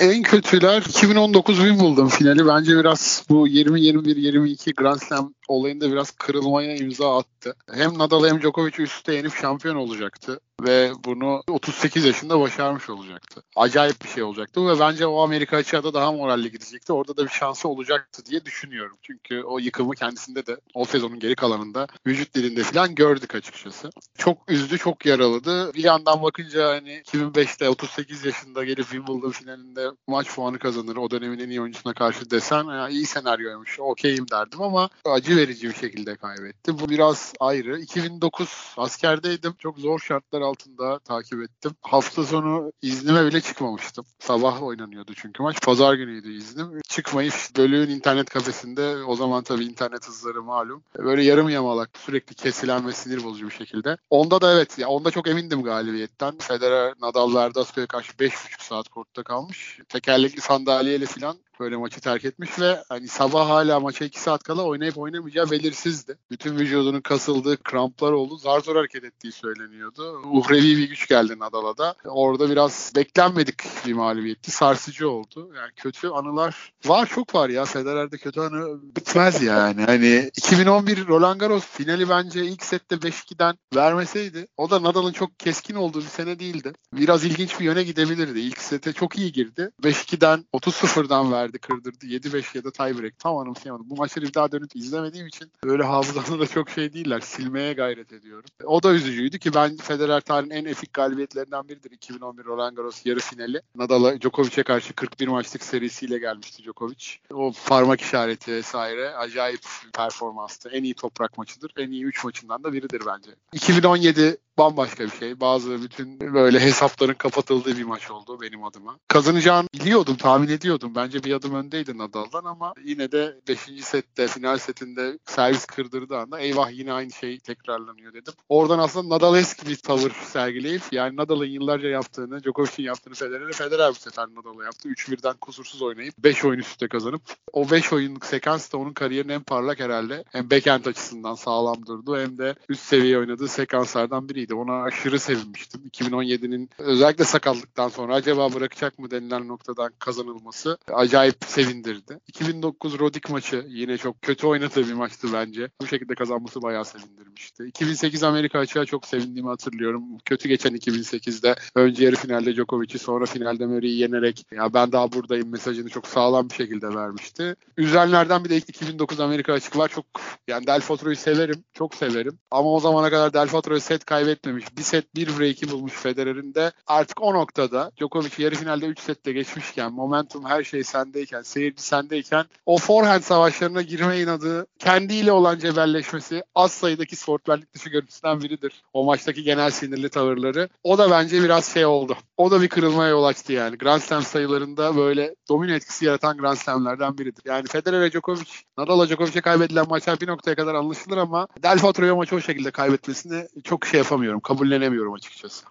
[0.00, 7.18] En kötüler 2019 Wimbledon finali bence biraz bu 20-21-22 Grand Slam olayında biraz kırılmaya imza
[7.18, 7.56] attı.
[7.72, 13.42] Hem Nadal hem Djokovic üstte yenip şampiyon olacaktı ve bunu 38 yaşında başarmış olacaktı.
[13.56, 16.92] Acayip bir şey olacaktı ve bence o Amerika açığa daha moralli gidecekti.
[16.92, 18.96] Orada da bir şansı olacaktı diye düşünüyorum.
[19.02, 23.90] Çünkü o yıkımı kendisinde de o sezonun geri kalanında vücut dilinde falan gördük açıkçası.
[24.18, 25.74] Çok üzdü, çok yaraladı.
[25.74, 30.96] Bir yandan bakınca hani 2005'te 38 yaşında gelip Wimbledon finalinde maç puanı kazanır.
[30.96, 33.80] O dönemin en iyi oyuncusuna karşı desen ya iyi senaryoymuş.
[33.80, 36.78] Okeyim derdim ama acı verici bir şekilde kaybetti.
[36.78, 37.80] Bu biraz ayrı.
[37.80, 39.54] 2009 askerdeydim.
[39.58, 41.72] Çok zor şartlar altında takip ettim.
[41.82, 44.04] Hafta sonu iznime bile çıkmamıştım.
[44.18, 45.62] Sabah oynanıyordu çünkü maç.
[45.62, 46.80] Pazar günüydü iznim.
[46.88, 50.82] Çıkmayıp bölüğün internet kafesinde o zaman tabii internet hızları malum.
[50.98, 53.96] Böyle yarım yamalak sürekli kesilen ve sinir bozucu bir şekilde.
[54.10, 56.38] Onda da evet ya onda çok emindim galibiyetten.
[56.38, 59.78] Federer Nadal Verdasco'ya karşı 5,5 saat kortta kalmış.
[59.88, 64.62] Tekerlekli sandalyeyle falan böyle maçı terk etmiş ve hani sabah hala maça 2 saat kala
[64.62, 66.18] oynayıp oynamayacağı belirsizdi.
[66.30, 68.36] Bütün vücudunun kasıldığı, kramplar oldu.
[68.36, 70.22] Zar zor hareket ettiği söyleniyordu.
[70.24, 71.94] Uhrevi bir güç geldi Nadal'a da.
[72.04, 74.50] Orada biraz beklenmedik bir mağlubiyetti.
[74.50, 75.50] Sarsıcı oldu.
[75.56, 77.64] Yani kötü anılar var çok var ya.
[77.64, 79.84] Federer'de kötü anı bitmez yani.
[79.84, 85.74] Hani 2011 Roland Garros finali bence ilk sette 5-2'den vermeseydi o da Nadal'ın çok keskin
[85.74, 86.72] olduğu bir sene değildi.
[86.92, 88.40] Biraz ilginç bir yöne gidebilirdi.
[88.40, 89.70] İlk sete çok iyi girdi.
[89.82, 92.06] 5-2'den 30-0'dan verdi, kırdırdı.
[92.06, 93.18] 7-5 ya da tiebreak.
[93.18, 93.90] Tam anımsayamadım.
[93.90, 97.20] Bu maçları bir daha dönüp izlemediğim için böyle hafızamda da çok şey değiller.
[97.20, 98.50] Silmeye gayret ediyorum.
[98.64, 101.90] O da üzücüydü ki ben Federer tarihin en epik galibiyetlerinden biridir.
[101.90, 103.60] 2011 Roland Garros yarı finali.
[103.74, 107.06] Nadal'a Djokovic'e karşı 41 maçlık serisiyle gelmişti Djokovic.
[107.34, 109.60] O parmak işareti vesaire acayip
[109.94, 110.68] performanstı.
[110.68, 111.72] En iyi toprak maçıdır.
[111.76, 113.30] En iyi 3 maçından da biridir bence.
[113.52, 115.40] 2017 bambaşka bir şey.
[115.40, 118.98] Bazı bütün böyle hesapların kapatıldığı bir maç oldu benim adıma.
[119.08, 120.92] Kazanacağını biliyordum, tahmin ediyordum.
[120.94, 123.58] Bence bir adım öndeydi Nadal'dan ama yine de 5.
[123.80, 128.32] sette, final setinde servis kırdırdığı anda eyvah yine aynı şey tekrarlanıyor dedim.
[128.48, 133.90] Oradan aslında Nadal eski bir tavır sergileyip yani Nadal'ın yıllarca yaptığını, Djokovic'in yaptığını Federer'e Federer
[133.90, 134.88] bu sefer Nadal'a yaptı.
[134.88, 139.42] 3-1'den kusursuz oynayıp 5 oyun üstte kazanıp o 5 oyunluk sekans da onun kariyerinin en
[139.42, 140.24] parlak herhalde.
[140.32, 144.45] Hem backhand açısından sağlam durdu hem de üst seviye oynadığı sekanslardan biriydi.
[144.54, 145.80] Ona aşırı sevinmiştim.
[145.92, 152.18] 2017'nin özellikle sakatlıktan sonra acaba bırakacak mı denilen noktadan kazanılması acayip sevindirdi.
[152.28, 155.68] 2009 Rodik maçı yine çok kötü oynadığı bir maçtı bence.
[155.80, 157.64] Bu şekilde kazanması bayağı sevindirmişti.
[157.64, 160.02] 2008 Amerika açığa çok sevindiğimi hatırlıyorum.
[160.24, 165.50] Kötü geçen 2008'de önce yarı finalde Djokovic'i sonra finalde Murray'i yenerek ya ben daha buradayım
[165.50, 167.56] mesajını çok sağlam bir şekilde vermişti.
[167.76, 169.88] Üzenlerden bir de 2009 Amerika açık var.
[169.88, 170.04] Çok
[170.48, 171.64] yani Del Potro'yu severim.
[171.74, 172.38] Çok severim.
[172.50, 174.04] Ama o zamana kadar Del Potro'yu set
[174.36, 174.76] kaybetmemiş.
[174.76, 176.72] Bir set bir break'i bulmuş Federer'in de.
[176.86, 182.44] Artık o noktada Djokovic yarı finalde 3 sette geçmişken, momentum her şey sendeyken, seyirci sendeyken
[182.66, 188.82] o forehand savaşlarına girme inadı, kendiyle olan cebelleşmesi az sayıdaki sportmenlik dışı görüntüsünden biridir.
[188.92, 190.68] O maçtaki genel sinirli tavırları.
[190.84, 192.16] O da bence biraz şey oldu.
[192.36, 193.78] O da bir kırılmaya yol açtı yani.
[193.78, 197.42] Grand Slam sayılarında böyle domino etkisi yaratan Grand Slam'lerden biridir.
[197.46, 202.16] Yani Federer ve Djokovic, Nadal'la Djokovic'e kaybedilen maçlar bir noktaya kadar anlaşılır ama Del Potro'ya
[202.16, 204.40] maçı o şekilde kaybetmesini çok şey yapamıyorum.
[204.40, 205.66] Kabullenemiyorum açıkçası.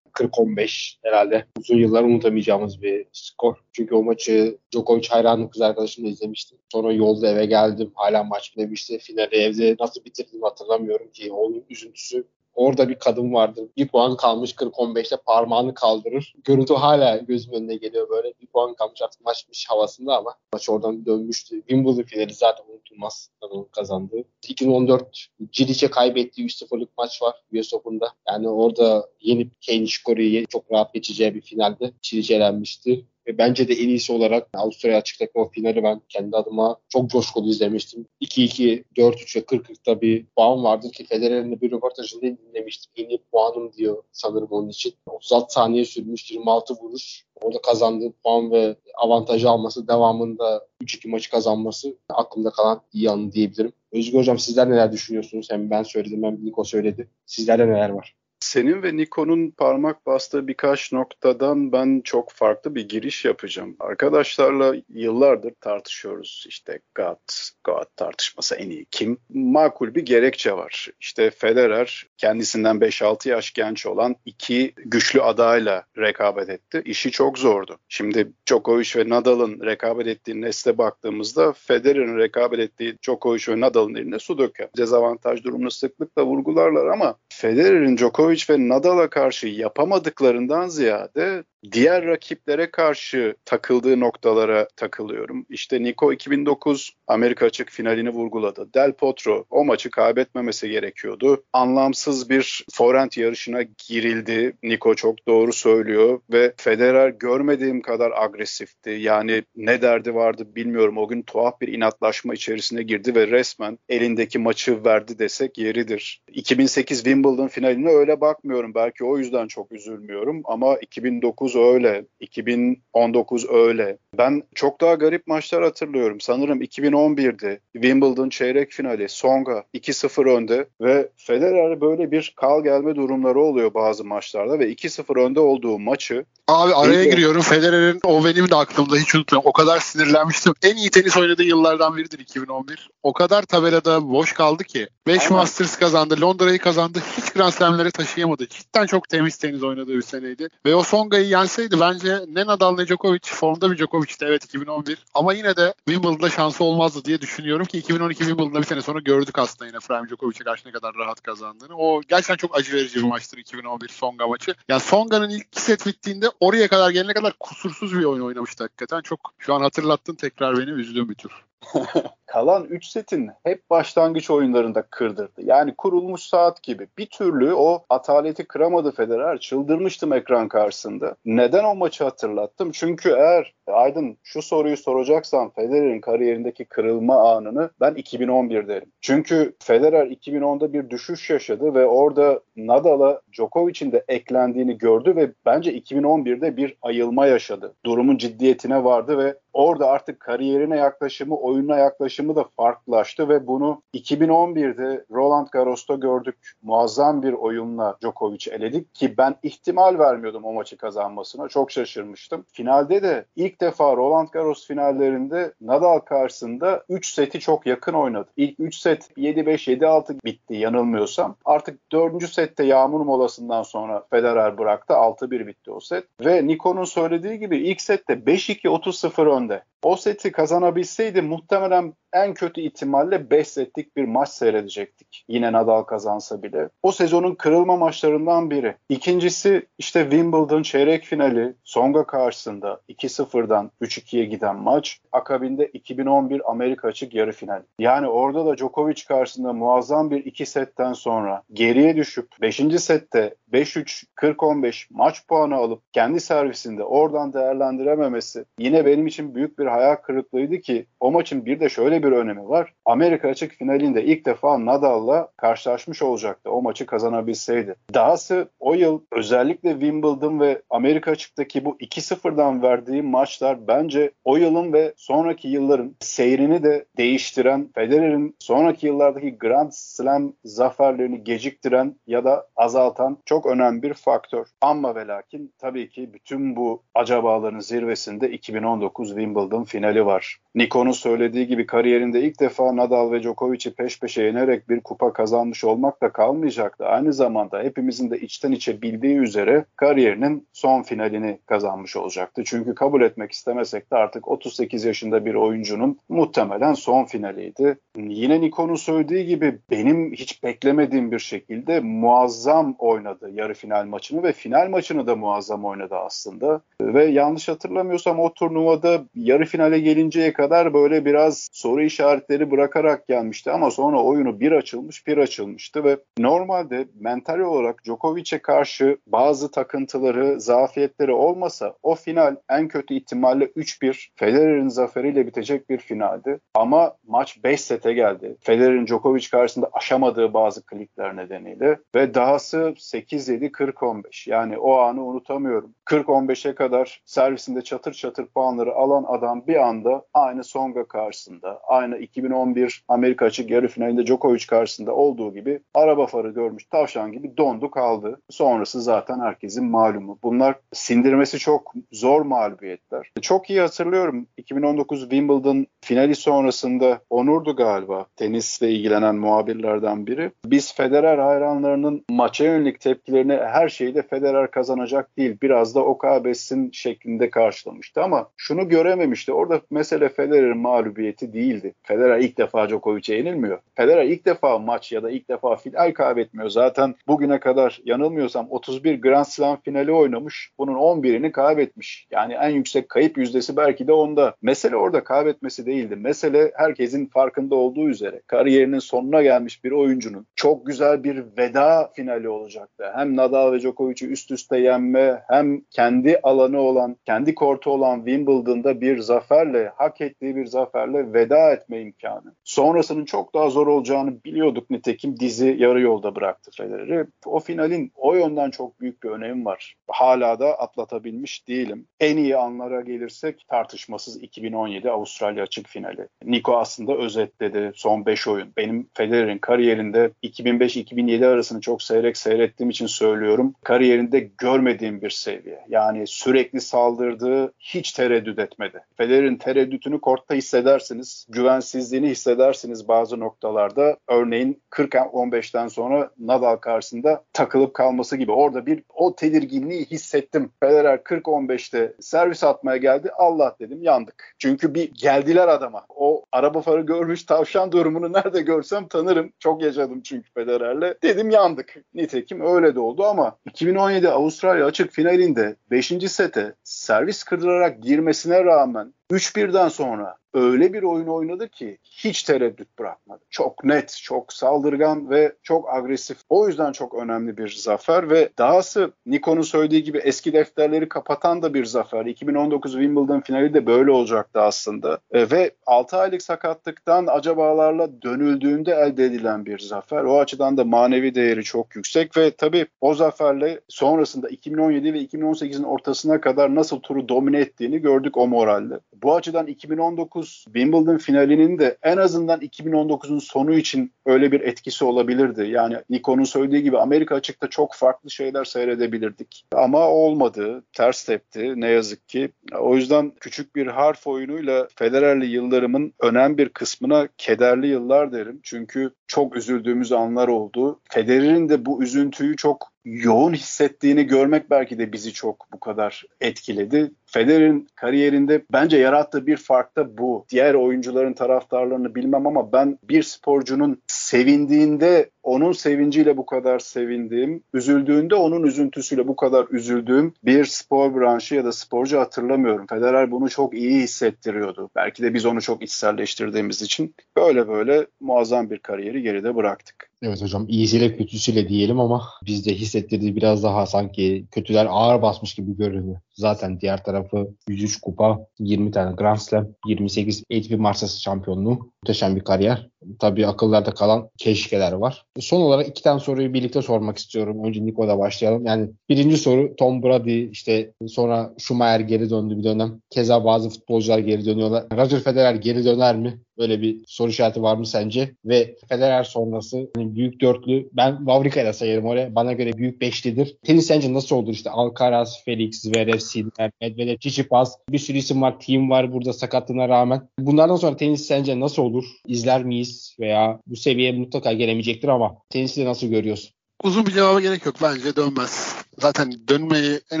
[0.12, 3.56] 40-15 herhalde uzun yıllar unutamayacağımız bir skor.
[3.72, 6.58] Çünkü o maçı Djokovic hayranlı kız arkadaşımla izlemiştim.
[6.72, 7.92] Sonra yolda eve geldim.
[7.94, 8.98] Hala maç demişti.
[8.98, 11.32] Finali evde nasıl bitirdim hatırlamıyorum ki.
[11.32, 12.24] Onun üzüntüsü
[12.58, 13.64] Orada bir kadın vardır.
[13.76, 16.34] Bir puan kalmış 40-15'te parmağını kaldırır.
[16.44, 18.32] Görüntü hala gözüm önüne geliyor böyle.
[18.42, 21.60] Bir puan kalmış artık maçmış havasında ama maç oradan dönmüştü.
[21.60, 23.30] Wimbledon finali zaten unutulmaz
[23.72, 24.24] kazandığı.
[24.48, 28.12] 2014 Cilic'e kaybettiği 3-0'lık maç var US Open'da.
[28.28, 33.06] Yani orada yenip Kane Nishikori'yi çok rahat geçeceği bir finalde Cilic elenmişti.
[33.28, 37.50] Ve bence de en iyisi olarak Avustralya açıktaki o finali ben kendi adıma çok coşkulu
[37.50, 38.06] izlemiştim.
[38.20, 42.92] 2-2, 4-3 ve 40-40'da bir puan vardı ki Federer'in de bir röportajında dinlemiştim.
[42.96, 44.94] En iyi puanım diyor sanırım onun için.
[45.06, 47.24] 36 saniye sürmüş 26 vuruş.
[47.40, 53.72] Orada kazandığı puan ve avantajı alması, devamında 3-2 maçı kazanması aklımda kalan iyi anı diyebilirim.
[53.92, 55.46] Özgür Hocam sizler neler düşünüyorsunuz?
[55.50, 57.08] Hem ben söyledim hem Niko söyledi.
[57.26, 58.14] Sizlerde neler var?
[58.48, 63.76] Senin ve Niko'nun parmak bastığı birkaç noktadan ben çok farklı bir giriş yapacağım.
[63.80, 66.44] Arkadaşlarla yıllardır tartışıyoruz.
[66.48, 67.16] İşte God,
[67.64, 69.18] God tartışması en iyi kim?
[69.28, 70.88] Makul bir gerekçe var.
[71.00, 76.82] İşte Federer kendisinden 5-6 yaş genç olan iki güçlü adayla rekabet etti.
[76.84, 77.78] İşi çok zordu.
[77.88, 84.18] Şimdi Djokovic ve Nadal'ın rekabet ettiği nesle baktığımızda Federer'in rekabet ettiği Djokovic ve Nadal'ın elinde
[84.18, 84.68] su döker.
[84.76, 93.34] Dezavantaj durumunu sıklıkla vurgularlar ama Federer'in Djokovic ve Nadal'a karşı yapamadıklarından ziyade diğer rakiplere karşı
[93.44, 95.46] takıldığı noktalara takılıyorum.
[95.48, 98.74] İşte Niko 2009 Amerika açık finalini vurguladı.
[98.74, 101.44] Del Potro o maçı kaybetmemesi gerekiyordu.
[101.52, 104.56] Anlamsız bir forehand yarışına girildi.
[104.62, 108.90] Niko çok doğru söylüyor ve Federer görmediğim kadar agresifti.
[108.90, 110.98] Yani ne derdi vardı bilmiyorum.
[110.98, 116.22] O gün tuhaf bir inatlaşma içerisine girdi ve resmen elindeki maçı verdi desek yeridir.
[116.32, 118.74] 2008 Wimbledon finaline öyle bakmıyorum.
[118.74, 123.98] Belki o yüzden çok üzülmüyorum ama 2009 öyle, 2019 öyle.
[124.18, 126.20] Ben çok daha garip maçlar hatırlıyorum.
[126.20, 133.40] Sanırım 2011'de Wimbledon çeyrek finali Songa 2-0 önde ve Federer böyle bir kal gelme durumları
[133.40, 137.42] oluyor bazı maçlarda ve 2-0 önde olduğu maçı Abi araya giriyorum.
[137.42, 139.48] Federer'in o benim de aklımda hiç unutmuyorum.
[139.48, 140.54] O kadar sinirlenmiştim.
[140.62, 142.90] En iyi tenis oynadığı yıllardan biridir 2011.
[143.02, 144.88] O kadar tabelada boş kaldı ki.
[145.06, 146.20] 5 Masters kazandı.
[146.20, 147.02] Londra'yı kazandı.
[147.16, 148.48] Hiç Grand Slam'lere taşıyamadı.
[148.48, 150.48] Cidden çok temiz tenis oynadığı bir seneydi.
[150.66, 155.32] Ve o Songa'yı gelseydi bence ne Nadal ne Djokovic formda bir Djokovic'ti evet 2011 ama
[155.32, 159.66] yine de Wimbledon'da şansı olmazdı diye düşünüyorum ki 2012 Wimbledon'da bir sene sonra gördük aslında
[159.66, 161.76] yine Prime Djokovic'e karşı ne kadar rahat kazandığını.
[161.76, 164.54] O gerçekten çok acı verici bir maçtır 2011 Songa maçı.
[164.68, 169.00] Yani Songa'nın ilk set bittiğinde oraya kadar gelene kadar kusursuz bir oyun oynamıştı hakikaten.
[169.00, 171.32] Çok şu an hatırlattın tekrar beni üzdüğüm bir tür.
[172.28, 175.42] Kalan 3 setin hep başlangıç oyunlarında kırdırdı.
[175.44, 176.86] Yani kurulmuş saat gibi.
[176.98, 179.38] Bir türlü o ataleti kıramadı Federer.
[179.38, 181.14] Çıldırmıştım ekran karşısında.
[181.24, 182.70] Neden o maçı hatırlattım?
[182.72, 188.88] Çünkü eğer Aydın şu soruyu soracaksan Federer'in kariyerindeki kırılma anını ben 2011 derim.
[189.00, 195.78] Çünkü Federer 2010'da bir düşüş yaşadı ve orada Nadal'a Djokovic'in de eklendiğini gördü ve bence
[195.78, 197.74] 2011'de bir ayılma yaşadı.
[197.84, 205.04] Durumun ciddiyetine vardı ve orada artık kariyerine yaklaşımı, oyununa yaklaşımı da farklılaştı ve bunu 2011'de
[205.10, 206.52] Roland Garros'ta gördük.
[206.62, 211.48] Muazzam bir oyunla Djokovic'i eledik ki ben ihtimal vermiyordum o maçı kazanmasına.
[211.48, 212.44] Çok şaşırmıştım.
[212.52, 218.28] Finalde de ilk defa Roland Garros finallerinde Nadal karşısında 3 seti çok yakın oynadı.
[218.36, 221.36] İlk 3 set 7-5, 7-6 bitti yanılmıyorsam.
[221.44, 222.30] Artık 4.
[222.30, 224.94] sette yağmur molasından sonra Federer bıraktı.
[224.94, 226.04] 6-1 bitti o set.
[226.24, 229.62] Ve Niko'nun söylediği gibi ilk sette 5-2 30-0 önde.
[229.82, 235.24] O seti kazanabilseydi muhtemelen en kötü ihtimalle 5 setlik bir maç seyredecektik.
[235.28, 236.68] Yine Nadal kazansa bile.
[236.82, 238.76] O sezonun kırılma maçlarından biri.
[238.88, 245.00] İkincisi işte Wimbledon çeyrek finali Songa karşısında 2-0'dan 3-2'ye giden maç.
[245.12, 247.62] Akabinde 2011 Amerika açık yarı final.
[247.78, 252.56] Yani orada da Djokovic karşısında muazzam bir iki setten sonra geriye düşüp 5.
[252.56, 259.66] sette 5-3 40-15 maç puanı alıp kendi servisinde oradan değerlendirememesi yine benim için büyük bir
[259.68, 262.74] hayal kırıklığıydı ki o maçın bir de şöyle bir önemi var.
[262.84, 266.50] Amerika açık finalinde ilk defa Nadal'la karşılaşmış olacaktı.
[266.50, 267.74] O maçı kazanabilseydi.
[267.94, 274.72] Dahası o yıl özellikle Wimbledon ve Amerika açıktaki bu 2-0'dan verdiği maçlar bence o yılın
[274.72, 282.46] ve sonraki yılların seyrini de değiştiren, Federer'in sonraki yıllardaki Grand Slam zaferlerini geciktiren ya da
[282.56, 284.46] azaltan çok önemli bir faktör.
[284.60, 290.36] Ama ve lakin tabii ki bütün bu acabaların zirvesinde 2019 Wimbledon finali var.
[290.58, 295.64] Niko'nun söylediği gibi kariyerinde ilk defa Nadal ve Djokovic'i peş peşe yenerek bir kupa kazanmış
[295.64, 296.86] olmak da kalmayacaktı.
[296.86, 302.42] Aynı zamanda hepimizin de içten içe bildiği üzere kariyerinin son finalini kazanmış olacaktı.
[302.46, 307.78] Çünkü kabul etmek istemesek de artık 38 yaşında bir oyuncunun muhtemelen son finaliydi.
[307.96, 314.32] Yine Niko'nun söylediği gibi benim hiç beklemediğim bir şekilde muazzam oynadı yarı final maçını ve
[314.32, 316.60] final maçını da muazzam oynadı aslında.
[316.80, 323.50] Ve yanlış hatırlamıyorsam o turnuvada yarı finale gelinceye kadar böyle biraz soru işaretleri bırakarak gelmişti
[323.50, 330.40] ama sonra oyunu bir açılmış bir açılmıştı ve normalde mental olarak Djokovic'e karşı bazı takıntıları,
[330.40, 336.38] zafiyetleri olmasa o final en kötü ihtimalle 3-1 Federer'in zaferiyle bitecek bir finaldi.
[336.54, 338.36] Ama maç 5 sete geldi.
[338.40, 345.74] Federer'in Djokovic karşısında aşamadığı bazı klikler nedeniyle ve dahası 8-7 40-15 yani o anı unutamıyorum.
[345.86, 352.84] 40-15'e kadar servisinde çatır çatır puanları alan adam bir anda aynı Songa karşısında, aynı 2011
[352.88, 358.20] Amerika açık yarı finalinde Djokovic karşısında olduğu gibi araba farı görmüş tavşan gibi dondu kaldı.
[358.30, 360.18] Sonrası zaten herkesin malumu.
[360.22, 363.10] Bunlar sindirmesi çok zor mağlubiyetler.
[363.22, 370.30] Çok iyi hatırlıyorum 2019 Wimbledon finali sonrasında Onur'du galiba tenisle ilgilenen muhabirlerden biri.
[370.44, 376.70] Biz Federer hayranlarının maça yönelik tepkilerini her şeyde Federer kazanacak değil biraz da o kaybetsin
[376.72, 379.32] şeklinde karşılamıştı ama şunu görememişti.
[379.32, 381.74] Orada mesele Federer'in mağlubiyeti değildi.
[381.82, 383.58] Federer ilk defa Djokovic'e yenilmiyor.
[383.74, 386.50] Federer ilk defa maç ya da ilk defa final kaybetmiyor.
[386.50, 390.50] Zaten bugüne kadar yanılmıyorsam 31 Grand Slam finali oynamış.
[390.58, 392.06] Bunun 11'ini kaybetmiş.
[392.10, 394.34] Yani en yüksek kayıp yüzdesi belki de onda.
[394.42, 395.96] Mesele orada kaybetmesi değildi.
[395.96, 402.28] Mesele herkesin farkında olduğu üzere kariyerinin sonuna gelmiş bir oyuncunun çok güzel bir veda finali
[402.28, 402.84] olacaktı.
[402.94, 408.80] Hem Nadal ve Djokovic'i üst üste yenme hem kendi alanı olan, kendi kortu olan Wimbledon'da
[408.80, 412.34] bir zaferle, hak ettiği bir zaferle veda etme imkanı.
[412.44, 417.06] Sonrasının çok daha zor olacağını biliyorduk nitekim dizi yarı yolda bıraktı Federer'i.
[417.26, 419.77] O finalin o yönden çok büyük bir önemi var.
[419.88, 421.86] Hala da atlatabilmiş değilim.
[422.00, 426.08] En iyi anlara gelirsek tartışmasız 2017 Avustralya açık finali.
[426.24, 428.52] Niko aslında özetledi son 5 oyun.
[428.56, 433.54] Benim Federer'in kariyerinde 2005-2007 arasını çok seyrek seyrettiğim için söylüyorum.
[433.64, 435.64] Kariyerinde görmediğim bir seviye.
[435.68, 438.80] Yani sürekli saldırdığı hiç tereddüt etmedi.
[438.96, 441.26] Federer'in tereddütünü kortta hissedersiniz.
[441.28, 443.96] Güvensizliğini hissedersiniz bazı noktalarda.
[444.08, 448.32] Örneğin 40-15'ten sonra Nadal karşısında takılıp kalması gibi.
[448.32, 450.52] Orada bir o tedirginliği hissettim.
[450.60, 453.10] Federer 40-15'te servis atmaya geldi.
[453.18, 454.34] Allah dedim yandık.
[454.38, 455.86] Çünkü bir geldiler adama.
[455.88, 459.32] O araba farı görmüş tavşan durumunu nerede görsem tanırım.
[459.38, 460.94] Çok yaşadım çünkü Federer'le.
[461.02, 461.74] Dedim yandık.
[461.94, 465.92] Nitekim öyle de oldu ama 2017 Avustralya açık finalinde 5.
[466.08, 473.20] sete servis kırdırarak girmesine rağmen 3-1'den sonra öyle bir oyun oynadı ki hiç tereddüt bırakmadı.
[473.30, 476.18] Çok net, çok saldırgan ve çok agresif.
[476.28, 481.54] O yüzden çok önemli bir zafer ve dahası Niko'nun söylediği gibi eski defterleri kapatan da
[481.54, 482.06] bir zafer.
[482.06, 484.98] 2019 Wimbledon finali de böyle olacaktı aslında.
[485.10, 490.04] E, ve 6 aylık sakatlıktan acabalarla dönüldüğünde elde edilen bir zafer.
[490.04, 495.62] O açıdan da manevi değeri çok yüksek ve tabii o zaferle sonrasında 2017 ve 2018'in
[495.62, 498.74] ortasına kadar nasıl turu domine ettiğini gördük o moralle.
[499.02, 505.46] Bu açıdan 2019 Wimbledon finalinin de en azından 2019'un sonu için öyle bir etkisi olabilirdi.
[505.50, 509.44] Yani Niko'nun söylediği gibi Amerika açıkta çok farklı şeyler seyredebilirdik.
[509.52, 512.30] Ama olmadı, ters tepti ne yazık ki.
[512.58, 518.40] O yüzden küçük bir harf oyunuyla Federer'li yıllarımın önemli bir kısmına kederli yıllar derim.
[518.42, 520.80] Çünkü çok üzüldüğümüz anlar oldu.
[520.90, 526.90] Federer'in de bu üzüntüyü çok yoğun hissettiğini görmek belki de bizi çok bu kadar etkiledi.
[527.06, 530.26] Federer'in kariyerinde bence yarattığı bir fark da bu.
[530.28, 538.14] Diğer oyuncuların taraftarlarını bilmem ama ben bir sporcunun sevindiğinde onun sevinciyle bu kadar sevindiğim, üzüldüğünde
[538.14, 542.66] onun üzüntüsüyle bu kadar üzüldüğüm bir spor branşı ya da sporcu hatırlamıyorum.
[542.66, 544.70] Federer bunu çok iyi hissettiriyordu.
[544.76, 549.90] Belki de biz onu çok içselleştirdiğimiz için böyle böyle muazzam bir kariyeri geride bıraktık.
[550.02, 555.56] Evet hocam iyisiyle kötüsüyle diyelim ama bizde hissettirdiği biraz daha sanki kötüler ağır basmış gibi
[555.56, 556.00] görünüyor.
[556.18, 561.70] Zaten diğer tarafı 103 kupa, 20 tane Grand Slam, 28 ATP Masters şampiyonluğu.
[561.82, 562.68] Muhteşem bir kariyer.
[562.98, 565.04] Tabii akıllarda kalan keşkeler var.
[565.20, 567.44] Son olarak iki tane soruyu birlikte sormak istiyorum.
[567.44, 568.46] Önce Niko'da başlayalım.
[568.46, 572.80] Yani birinci soru Tom Brady işte sonra Schumacher geri döndü bir dönem.
[572.90, 574.64] Keza bazı futbolcular geri dönüyorlar.
[574.76, 576.18] Roger Federer geri döner mi?
[576.38, 578.14] Böyle bir soru işareti var mı sence?
[578.24, 582.14] Ve Federer sonrası hani büyük dörtlü ben Wawrinka'yı sayarım oraya.
[582.14, 583.36] Bana göre büyük beşlidir.
[583.44, 584.32] Tenis sence nasıl olur?
[584.32, 588.40] İşte Alcaraz, Felix, Zverev, Sinner, Medvedev, Tsitsipas bir sürü isim var.
[588.40, 590.08] Team var burada sakatlığına rağmen.
[590.18, 591.84] Bunlardan sonra tenis sence nasıl olur?
[592.06, 592.96] İzler miyiz?
[593.00, 596.30] Veya bu seviyeye mutlaka gelemeyecektir ama tenisi de nasıl görüyorsun?
[596.62, 597.56] Uzun bir cevaba gerek yok.
[597.62, 598.54] Bence dönmez.
[598.80, 600.00] Zaten dönmeyi en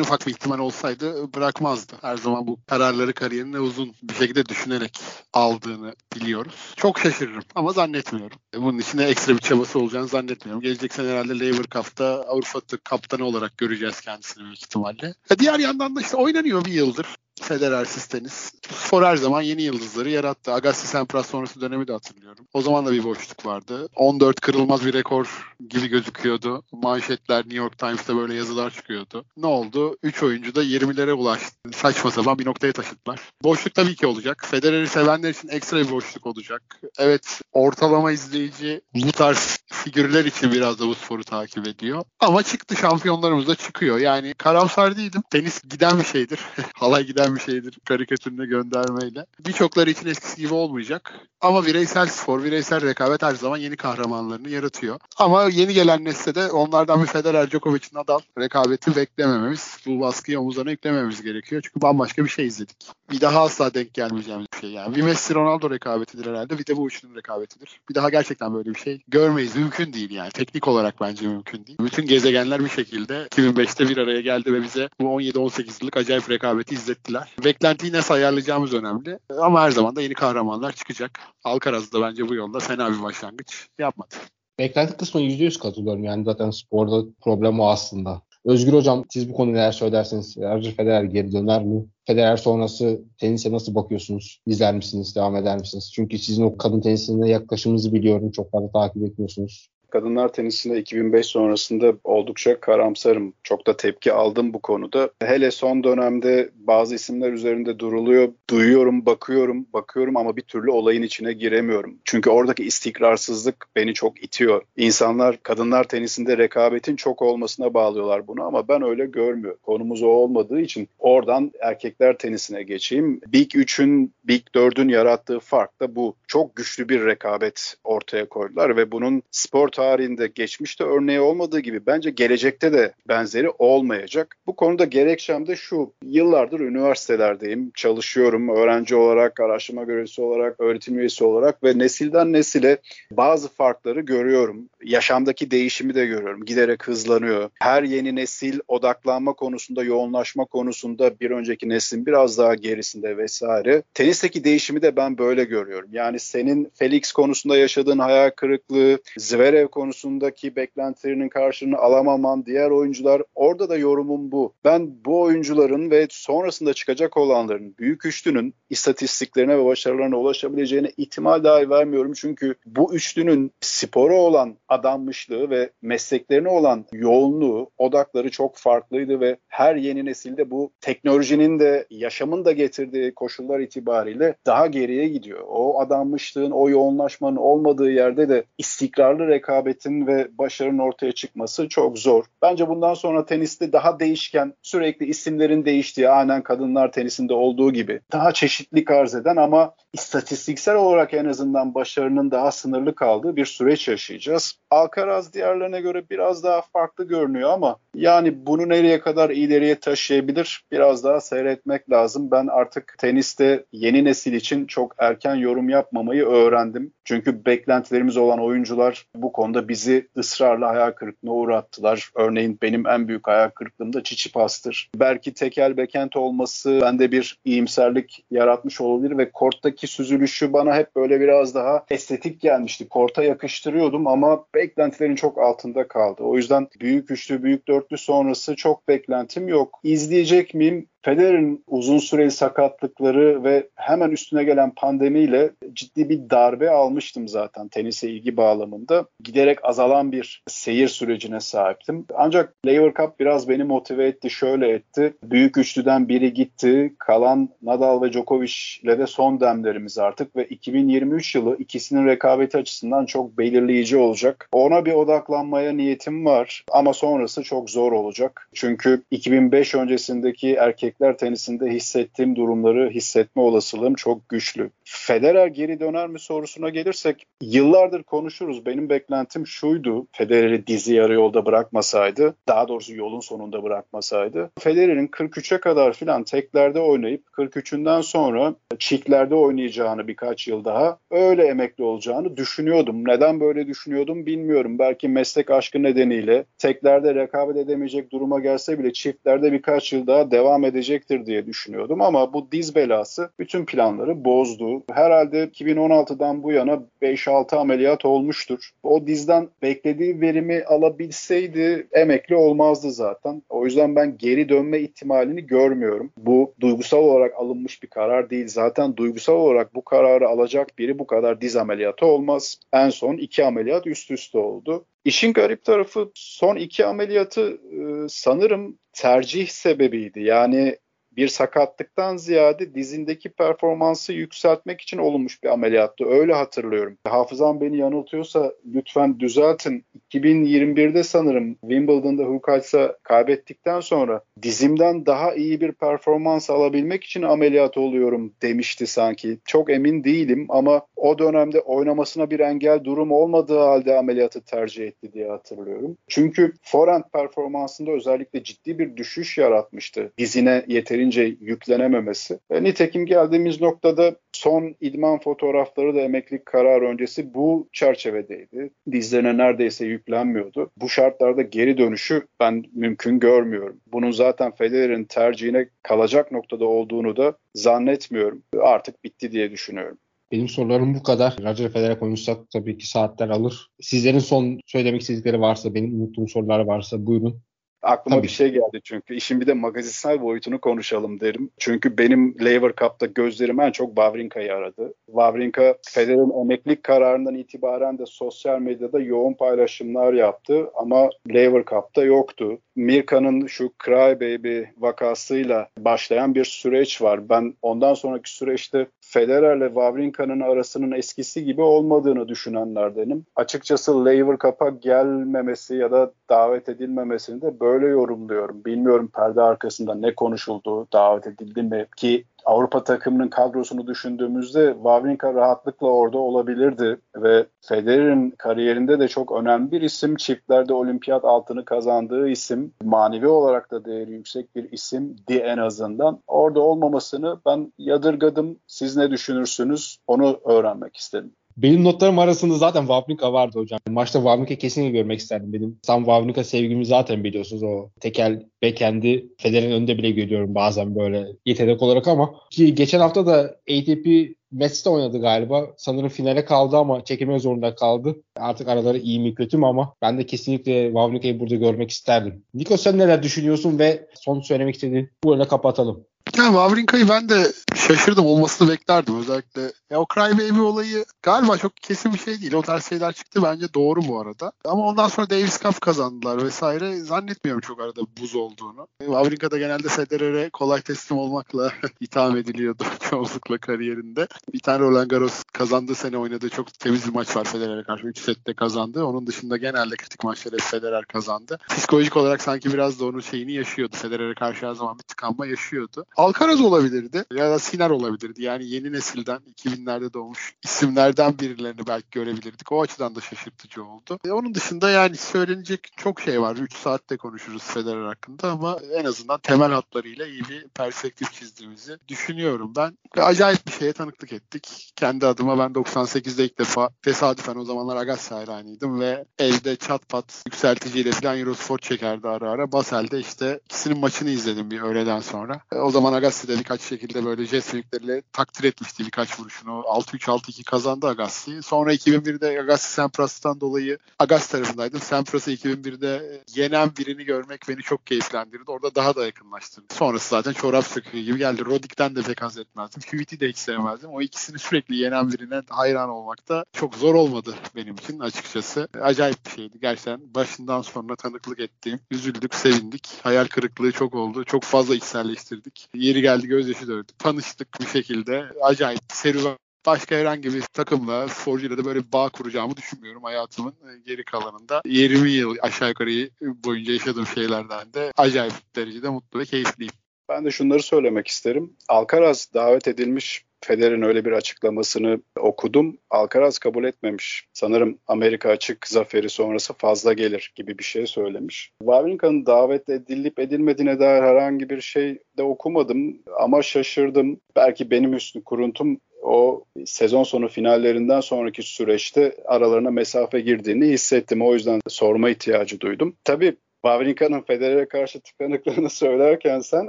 [0.00, 1.92] ufak bir ihtimal olsaydı bırakmazdı.
[2.00, 5.00] Her zaman bu kararları kariyerine uzun bir şekilde düşünerek
[5.32, 6.54] aldığını biliyoruz.
[6.76, 8.38] Çok şaşırırım ama zannetmiyorum.
[8.54, 10.62] Bunun içinde ekstra bir çabası olacağını zannetmiyorum.
[10.62, 15.14] Gelecek sene herhalde Lever Cup'ta Avrupa kaptanı olarak göreceğiz kendisini büyük ihtimalle.
[15.30, 17.06] E diğer yandan da işte oynanıyor bir yıldır.
[17.48, 18.52] Federersiz tenis.
[18.74, 20.52] Spor her zaman yeni yıldızları yarattı.
[20.52, 22.46] Agassi Sampras sonrası dönemi de hatırlıyorum.
[22.52, 23.88] O zaman da bir boşluk vardı.
[23.96, 26.62] 14 kırılmaz bir rekor gibi gözüküyordu.
[26.72, 29.24] Manşetler New York Times'ta böyle yazılar çıkıyordu.
[29.36, 29.96] Ne oldu?
[30.02, 31.56] 3 oyuncu da 20'lere ulaştı.
[31.74, 33.20] Saçma sapan bir noktaya taşıdılar.
[33.42, 34.46] Boşluk tabii ki olacak.
[34.50, 36.62] Federer'i sevenler için ekstra bir boşluk olacak.
[36.98, 42.04] Evet ortalama izleyici bu tarz figürler için biraz da bu sporu takip ediyor.
[42.20, 43.98] Ama çıktı şampiyonlarımız da çıkıyor.
[43.98, 45.22] Yani karamsar değilim.
[45.30, 46.40] Tenis giden bir şeydir.
[46.74, 49.26] Halay giden bir şeydir karikatürüne göndermeyle.
[49.46, 51.14] Birçokları için eskisi gibi olmayacak.
[51.40, 55.00] Ama bireysel spor, bireysel rekabet her zaman yeni kahramanlarını yaratıyor.
[55.16, 60.70] Ama yeni gelen nesle de onlardan bir Federer, Djokovic, Nadal rekabeti beklemememiz, bu baskıyı omuzlarına
[60.70, 61.62] yüklemememiz gerekiyor.
[61.64, 62.76] Çünkü bambaşka bir şey izledik.
[63.10, 64.96] Bir daha asla denk gelmeyeceğimiz bir şey yani.
[64.96, 66.58] Bir Messi Ronaldo rekabetidir herhalde.
[66.58, 67.80] Bir de bu üçünün rekabetidir.
[67.90, 69.56] Bir daha gerçekten böyle bir şey görmeyiz.
[69.56, 70.30] Mümkün değil yani.
[70.30, 71.78] Teknik olarak bence mümkün değil.
[71.80, 76.74] Bütün gezegenler bir şekilde 2005'te bir araya geldi ve bize bu 17-18 yıllık acayip rekabeti
[76.74, 77.27] izlettiler.
[77.44, 79.18] Beklentiyi nasıl ayarlayacağımız önemli.
[79.40, 81.20] Ama her zaman da yeni kahramanlar çıkacak.
[81.44, 84.14] Alcaraz da bence bu yolda fena bir başlangıç yapmadı.
[84.58, 86.04] Beklenti kısmına %100 katılıyorum.
[86.04, 88.22] Yani zaten sporda problem o aslında.
[88.44, 90.36] Özgür Hocam siz bu konuda neler söylersiniz?
[90.36, 91.84] Roger Federer geri döner mi?
[92.06, 94.40] Federer sonrası tenise nasıl bakıyorsunuz?
[94.46, 95.16] İzler misiniz?
[95.16, 95.90] Devam eder misiniz?
[95.94, 98.30] Çünkü sizin o kadın tenisine yaklaşımınızı biliyorum.
[98.30, 99.68] Çok fazla takip etmiyorsunuz.
[99.90, 103.32] Kadınlar tenisinde 2005 sonrasında oldukça karamsarım.
[103.42, 105.10] Çok da tepki aldım bu konuda.
[105.22, 108.28] Hele son dönemde bazı isimler üzerinde duruluyor.
[108.50, 111.98] Duyuyorum, bakıyorum, bakıyorum ama bir türlü olayın içine giremiyorum.
[112.04, 114.62] Çünkü oradaki istikrarsızlık beni çok itiyor.
[114.76, 119.60] İnsanlar kadınlar tenisinde rekabetin çok olmasına bağlıyorlar bunu ama ben öyle görmüyorum.
[119.62, 123.20] Konumuz o olmadığı için oradan erkekler tenisine geçeyim.
[123.26, 126.14] Big 3'ün, Big 4'ün yarattığı fark da bu.
[126.26, 132.10] Çok güçlü bir rekabet ortaya koydular ve bunun spor tarihinde geçmişte örneği olmadığı gibi bence
[132.10, 134.36] gelecekte de benzeri olmayacak.
[134.46, 135.92] Bu konuda gerekçem de şu.
[136.04, 137.70] Yıllardır üniversitelerdeyim.
[137.74, 142.78] Çalışıyorum öğrenci olarak, araştırma görevlisi olarak, öğretim üyesi olarak ve nesilden nesile
[143.10, 144.68] bazı farkları görüyorum.
[144.84, 146.44] Yaşamdaki değişimi de görüyorum.
[146.44, 147.50] Giderek hızlanıyor.
[147.60, 153.82] Her yeni nesil odaklanma konusunda, yoğunlaşma konusunda bir önceki neslin biraz daha gerisinde vesaire.
[153.94, 155.88] Tenisteki değişimi de ben böyle görüyorum.
[155.92, 163.68] Yani senin Felix konusunda yaşadığın hayal kırıklığı, Zverev konusundaki beklentilerinin karşılığını alamaman, diğer oyuncular orada
[163.68, 164.54] da yorumum bu.
[164.64, 171.70] Ben bu oyuncuların ve sonrasında çıkacak olanların büyük üçlünün istatistiklerine ve başarılarına ulaşabileceğine ihtimal dahi
[171.70, 172.12] vermiyorum.
[172.12, 179.76] Çünkü bu üçlünün spora olan adanmışlığı ve mesleklerine olan yoğunluğu, odakları çok farklıydı ve her
[179.76, 185.44] yeni nesilde bu teknolojinin de yaşamın da getirdiği koşullar itibariyle daha geriye gidiyor.
[185.48, 189.28] O adanmışlığın, o yoğunlaşmanın olmadığı yerde de istikrarlı
[189.58, 192.24] rekabetin ve başarının ortaya çıkması çok zor.
[192.42, 198.32] Bence bundan sonra teniste daha değişken, sürekli isimlerin değiştiği, aynen kadınlar tenisinde olduğu gibi daha
[198.32, 204.58] çeşitli arz eden ama istatistiksel olarak en azından başarının daha sınırlı kaldığı bir süreç yaşayacağız.
[204.70, 211.04] Alcaraz diğerlerine göre biraz daha farklı görünüyor ama yani bunu nereye kadar ileriye taşıyabilir biraz
[211.04, 212.30] daha seyretmek lazım.
[212.30, 216.92] Ben artık teniste yeni nesil için çok erken yorum yapmamayı öğrendim.
[217.04, 222.10] Çünkü beklentilerimiz olan oyuncular bu konuda bizi ısrarla hayal kırıklığına uğrattılar.
[222.14, 224.90] Örneğin benim en büyük hayal kırıklığım da Çiçipas'tır.
[224.96, 231.20] Belki tekel bekent olması bende bir iyimserlik yaratmış olabilir ve korttaki süzülüşü bana hep böyle
[231.20, 232.88] biraz daha estetik gelmişti.
[232.88, 236.22] Korta yakıştırıyordum ama beklentilerin çok altında kaldı.
[236.22, 239.80] O yüzden büyük üçlü, büyük dörtlü sonrası çok beklentim yok.
[239.82, 240.86] İzleyecek miyim?
[241.08, 248.10] Federer'in uzun süreli sakatlıkları ve hemen üstüne gelen pandemiyle ciddi bir darbe almıştım zaten tenise
[248.10, 249.06] ilgi bağlamında.
[249.24, 252.06] Giderek azalan bir seyir sürecine sahiptim.
[252.14, 255.14] Ancak Laver Cup biraz beni motive etti, şöyle etti.
[255.22, 256.94] Büyük üçlüden biri gitti.
[256.98, 263.06] Kalan Nadal ve Djokovic ile de son demlerimiz artık ve 2023 yılı ikisinin rekabeti açısından
[263.06, 264.48] çok belirleyici olacak.
[264.52, 268.48] Ona bir odaklanmaya niyetim var ama sonrası çok zor olacak.
[268.54, 274.70] Çünkü 2005 öncesindeki erkek erkekler tenisinde hissettiğim durumları hissetme olasılığım çok güçlü.
[274.90, 278.66] Federer geri döner mi sorusuna gelirsek yıllardır konuşuruz.
[278.66, 280.06] Benim beklentim şuydu.
[280.12, 284.50] Federer'i dizi yarı yolda bırakmasaydı, daha doğrusu yolun sonunda bırakmasaydı.
[284.58, 291.84] Federer'in 43'e kadar filan teklerde oynayıp 43'ünden sonra çiftlerde oynayacağını birkaç yıl daha öyle emekli
[291.84, 293.08] olacağını düşünüyordum.
[293.08, 294.78] Neden böyle düşünüyordum bilmiyorum.
[294.78, 300.64] Belki meslek aşkı nedeniyle teklerde rekabet edemeyecek duruma gelse bile çiftlerde birkaç yıl daha devam
[300.64, 304.77] edecek edecektir diye düşünüyordum ama bu diz belası bütün planları bozdu.
[304.92, 308.70] Herhalde 2016'dan bu yana 5-6 ameliyat olmuştur.
[308.82, 313.42] O dizden beklediği verimi alabilseydi emekli olmazdı zaten.
[313.48, 316.10] O yüzden ben geri dönme ihtimalini görmüyorum.
[316.18, 318.48] Bu duygusal olarak alınmış bir karar değil.
[318.48, 322.56] Zaten duygusal olarak bu kararı alacak biri bu kadar diz ameliyatı olmaz.
[322.72, 324.84] En son iki ameliyat üst üste oldu.
[325.04, 330.20] İşin garip tarafı son iki ameliyatı e, sanırım tercih sebebiydi.
[330.20, 330.76] Yani
[331.18, 336.04] bir sakatlıktan ziyade dizindeki performansı yükseltmek için olunmuş bir ameliyattı.
[336.04, 336.98] Öyle hatırlıyorum.
[337.04, 339.84] Hafızam beni yanıltıyorsa lütfen düzeltin.
[340.10, 348.32] 2021'de sanırım Wimbledon'da Hurkacs'a kaybettikten sonra dizimden daha iyi bir performans alabilmek için ameliyat oluyorum
[348.42, 349.38] demişti sanki.
[349.44, 355.12] Çok emin değilim ama o dönemde oynamasına bir engel durum olmadığı halde ameliyatı tercih etti
[355.12, 355.96] diye hatırlıyorum.
[356.08, 360.12] Çünkü forehand performansında özellikle ciddi bir düşüş yaratmıştı.
[360.18, 362.38] Dizine yeterince yeterince yüklenememesi.
[362.50, 368.70] E, nitekim geldiğimiz noktada son idman fotoğrafları da emeklilik kararı öncesi bu çerçevedeydi.
[368.92, 370.70] Dizlerine neredeyse yüklenmiyordu.
[370.76, 373.80] Bu şartlarda geri dönüşü ben mümkün görmüyorum.
[373.92, 378.42] Bunun zaten Federer'in tercihine kalacak noktada olduğunu da zannetmiyorum.
[378.60, 379.98] Artık bitti diye düşünüyorum.
[380.32, 381.36] Benim sorularım bu kadar.
[381.44, 383.70] Roger Federer konuşsak tabii ki saatler alır.
[383.80, 387.40] Sizlerin son söylemek istedikleri varsa, benim unuttuğum sorular varsa buyurun.
[387.82, 388.26] Aklıma Tabii.
[388.26, 389.14] bir şey geldi çünkü.
[389.14, 391.50] işin bir de magazinsel boyutunu konuşalım derim.
[391.58, 394.94] Çünkü benim Lever Cup'ta gözlerim en çok Wawrinka'yı aradı.
[395.06, 402.58] Wawrinka Federer'in emeklilik kararından itibaren de sosyal medyada yoğun paylaşımlar yaptı ama Lever Cup'ta yoktu.
[402.76, 407.28] Mirka'nın şu Cry Baby vakasıyla başlayan bir süreç var.
[407.28, 413.26] Ben ondan sonraki süreçte Federer'le Wawrinka'nın arasının eskisi gibi olmadığını düşünenlerdenim.
[413.36, 418.64] Açıkçası Lever Cup'a gelmemesi ya da davet edilmemesini de böyle yorumluyorum.
[418.64, 425.86] Bilmiyorum perde arkasında ne konuşuldu, davet edildi mi ki Avrupa takımının kadrosunu düşündüğümüzde Wawrinka rahatlıkla
[425.86, 430.16] orada olabilirdi ve Federer'in kariyerinde de çok önemli bir isim.
[430.16, 432.72] Çiftlerde olimpiyat altını kazandığı isim.
[432.82, 436.18] Manevi olarak da değeri yüksek bir isim di en azından.
[436.26, 438.56] Orada olmamasını ben yadırgadım.
[438.66, 439.98] Siz ne düşünürsünüz?
[440.06, 441.32] Onu öğrenmek istedim.
[441.62, 443.80] Benim notlarım arasında zaten Wawrinka vardı hocam.
[443.88, 445.52] Maçta Wawrinka kesinlikle görmek isterdim.
[445.52, 451.26] Benim Sam Wawrinka sevgimi zaten biliyorsunuz o tekel backend'i Federer'in önünde bile görüyorum bazen böyle
[451.46, 453.40] yetenek olarak ama ki geçen hafta da
[453.70, 454.06] ATP
[454.52, 455.66] Mets'te oynadı galiba.
[455.76, 458.16] Sanırım finale kaldı ama çekilmek zorunda kaldı.
[458.36, 462.44] Artık araları iyi mi kötü mü ama ben de kesinlikle Wawrinka'yı burada görmek isterdim.
[462.54, 466.04] Niko sen neler düşünüyorsun ve son söylemek istediğin bu öyle kapatalım.
[466.36, 469.18] Yani Wawrinka'yı ben de şaşırdım olmasını beklerdim.
[469.18, 472.54] Özellikle ya o Cry Baby olayı galiba çok kesin bir şey değil.
[472.54, 474.52] O tarz şeyler çıktı bence doğru bu arada.
[474.64, 476.96] Ama ondan sonra Davis Cup kazandılar vesaire.
[476.96, 478.86] Zannetmiyorum çok arada buz olduğunu.
[478.98, 484.26] Wawrinka da genelde Federer'e kolay teslim olmakla itham ediliyordu çoğunlukla kariyerinde.
[484.52, 488.06] Bir tane Roland Garros kazandığı sene oynadığı çok temiz bir maç var Federer'e karşı.
[488.06, 489.04] 3 sette kazandı.
[489.04, 491.58] Onun dışında genelde kritik maçları Federer kazandı.
[491.68, 493.96] Psikolojik olarak sanki biraz da onun şeyini yaşıyordu.
[493.96, 496.04] Federer'e karşı her zaman bir tıkanma yaşıyordu.
[496.18, 498.42] Alcaraz olabilirdi ya da Siner olabilirdi.
[498.42, 502.72] Yani yeni nesilden 2000'lerde doğmuş isimlerden birilerini belki görebilirdik.
[502.72, 504.18] O açıdan da şaşırtıcı oldu.
[504.24, 506.56] E, onun dışında yani söylenecek çok şey var.
[506.56, 512.72] 3 saatte konuşuruz Federer hakkında ama en azından temel hatlarıyla iyi bir perspektif çizdiğimizi düşünüyorum
[512.76, 512.98] ben.
[513.16, 514.92] Ve acayip bir şeye tanıklık ettik.
[514.96, 520.42] Kendi adıma ben 98'de ilk defa tesadüfen o zamanlar Agassi hayranıydım ve evde çat pat
[520.46, 522.72] yükselticiyle falan Eurosport çekerdi ara ara.
[522.72, 525.60] Basel'de işte ikisinin maçını izledim bir öğleden sonra.
[525.72, 527.42] E, o zaman Agassi de birkaç şekilde böyle
[527.72, 529.70] büyükleriyle takdir etmişti birkaç vuruşunu.
[529.70, 531.62] 6-3-6-2 kazandı Agassi.
[531.62, 535.00] Sonra 2001'de Agassi Sempras'tan dolayı Agassi tarafındaydım.
[535.00, 538.70] Sempras'ı 2001'de yenen birini görmek beni çok keyiflendirdi.
[538.70, 539.94] Orada daha da yakınlaştırdı.
[539.94, 541.64] Sonrası zaten çorap söküğü gibi geldi.
[541.64, 543.02] Rodik'ten de pek haz etmezdim.
[543.12, 544.10] Hüvit'i de hiç sevmezdim.
[544.10, 548.88] O ikisini sürekli yenen birine hayran olmak da çok zor olmadı benim için açıkçası.
[549.00, 549.80] Acayip bir şeydi.
[549.80, 552.00] Gerçekten başından sonra tanıklık ettiğim.
[552.10, 553.08] Üzüldük, sevindik.
[553.22, 554.44] Hayal kırıklığı çok oldu.
[554.44, 555.87] Çok fazla içselleştirdik.
[555.94, 557.12] Yeri geldi gözyaşı dövdü.
[557.18, 558.44] Tanıştık bir şekilde.
[558.62, 563.74] Acayip serüven başka herhangi bir takımla, sporcuyla da böyle bir bağ kuracağımı düşünmüyorum hayatımın
[564.06, 564.82] geri kalanında.
[564.84, 566.30] 20 yıl aşağı yukarı
[566.64, 569.92] boyunca yaşadığım şeylerden de acayip derecede mutlu ve keyifliyim.
[570.28, 571.76] Ben de şunları söylemek isterim.
[571.88, 575.98] Alcaraz davet edilmiş Federer'in öyle bir açıklamasını okudum.
[576.10, 577.46] Alcaraz kabul etmemiş.
[577.52, 581.72] Sanırım Amerika açık zaferi sonrası fazla gelir gibi bir şey söylemiş.
[581.78, 587.40] Wawrinka'nın davet edilip edilmediğine dair herhangi bir şey de okumadım ama şaşırdım.
[587.56, 594.42] Belki benim üstü kuruntum o sezon sonu finallerinden sonraki süreçte aralarına mesafe girdiğini hissettim.
[594.42, 596.16] O yüzden sorma ihtiyacı duydum.
[596.24, 599.88] Tabii Wawrinka'nın Federer'e karşı tıkanıklığını söylerken sen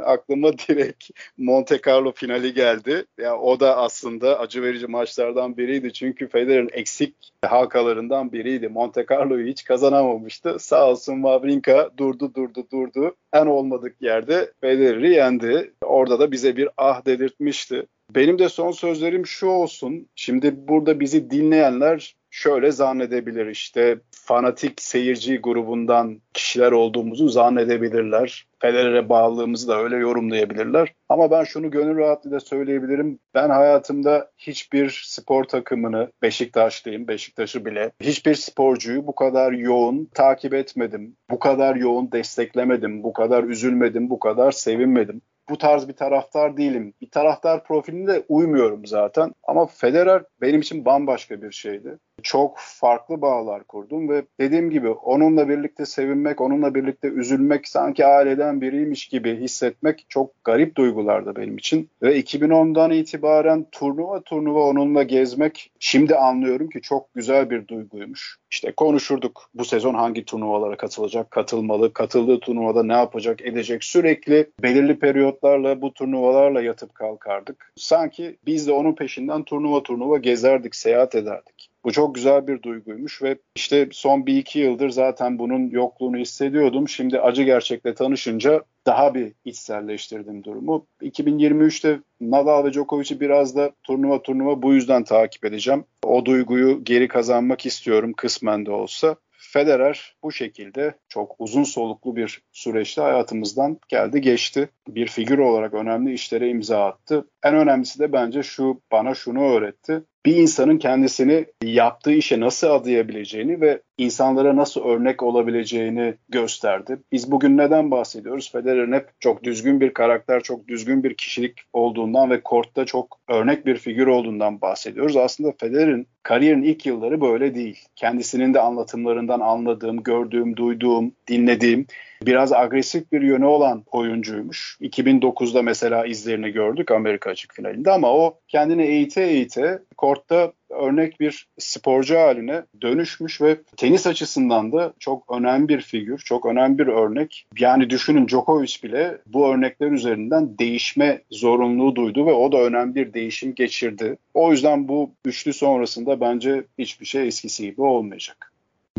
[0.06, 3.06] aklıma direkt Monte Carlo finali geldi.
[3.18, 5.94] Ya yani o da aslında acı verici maçlardan biriydi.
[5.94, 7.16] Çünkü Federer'in eksik
[7.46, 8.68] halkalarından biriydi.
[8.68, 10.60] Monte Carlo'yu hiç kazanamamıştı.
[10.60, 13.16] Sağ olsun Wawrinka durdu durdu durdu.
[13.34, 15.74] En olmadık yerde Federer'i yendi.
[15.82, 17.86] Orada da bize bir ah dedirtmişti.
[18.16, 20.08] Benim de son sözlerim şu olsun.
[20.16, 28.48] Şimdi burada bizi dinleyenler şöyle zannedebilir işte fanatik seyirci grubundan kişiler olduğumuzu zannedebilirler.
[28.60, 30.94] Federer'e bağlılığımızı da öyle yorumlayabilirler.
[31.10, 33.20] Ama ben şunu gönül rahatlığıyla söyleyebilirim.
[33.34, 41.16] Ben hayatımda hiçbir spor takımını, Beşiktaşlıyım, Beşiktaş'ı bile, hiçbir sporcuyu bu kadar yoğun takip etmedim.
[41.32, 46.94] Bu kadar yoğun desteklemedim, bu kadar üzülmedim, bu kadar sevinmedim bu tarz bir taraftar değilim.
[47.02, 49.34] Bir taraftar profiline uymuyorum zaten.
[49.44, 51.98] Ama Federer benim için bambaşka bir şeydi.
[52.24, 58.62] Çok farklı bağlar kurdum ve dediğim gibi onunla birlikte sevinmek, onunla birlikte üzülmek, sanki aileden
[58.62, 61.90] biriymiş gibi hissetmek çok garip duygulardı benim için.
[62.02, 68.38] Ve 2010'dan itibaren turnuva turnuva onunla gezmek şimdi anlıyorum ki çok güzel bir duyguymuş.
[68.52, 73.84] İşte konuşurduk bu sezon hangi turnuvalara katılacak, katılmalı, katıldığı turnuvada ne yapacak, edecek.
[73.84, 77.74] Sürekli belirli periyotlarla bu turnuvalarla yatıp kalkardık.
[77.76, 81.69] Sanki biz de onun peşinden turnuva turnuva gezerdik, seyahat ederdik.
[81.84, 86.90] Bu çok güzel bir duyguymuş ve işte son bir iki yıldır zaten bunun yokluğunu hissediyordum.
[86.90, 90.86] Şimdi acı gerçekle tanışınca daha bir içselleştirdim durumu.
[91.02, 95.84] 2023'te Nadal ve Djokovic'i biraz da turnuva turnuva bu yüzden takip edeceğim.
[96.04, 99.16] O duyguyu geri kazanmak istiyorum kısmen de olsa.
[99.32, 104.70] Federer bu şekilde çok uzun soluklu bir süreçte hayatımızdan geldi geçti.
[104.88, 107.28] Bir figür olarak önemli işlere imza attı.
[107.44, 113.62] En önemlisi de bence şu bana şunu öğretti bir insanın kendisini yaptığı işe nasıl adayabileceğini
[113.62, 116.98] ve insanlara nasıl örnek olabileceğini gösterdi.
[117.12, 118.52] Biz bugün neden bahsediyoruz?
[118.52, 123.66] Federer'in hep çok düzgün bir karakter, çok düzgün bir kişilik olduğundan ve kortta çok örnek
[123.66, 125.18] bir figür olduğundan bahsediyoruz.
[125.18, 127.80] Aslında Federer'in kariyerin ilk yılları böyle değil.
[127.96, 131.86] Kendisinin de anlatımlarından anladığım, gördüğüm, duyduğum, dinlediğim
[132.26, 134.78] biraz agresif bir yönü olan oyuncuymuş.
[134.82, 141.48] 2009'da mesela izlerini gördük Amerika açık finalinde ama o kendini eğite eğite kortta örnek bir
[141.58, 147.48] sporcu haline dönüşmüş ve tenis açısından da çok önemli bir figür, çok önemli bir örnek.
[147.60, 153.14] Yani düşünün Djokovic bile bu örnekler üzerinden değişme zorunluluğu duydu ve o da önemli bir
[153.14, 154.18] değişim geçirdi.
[154.34, 158.49] O yüzden bu üçlü sonrasında bence hiçbir şey eskisi gibi olmayacak.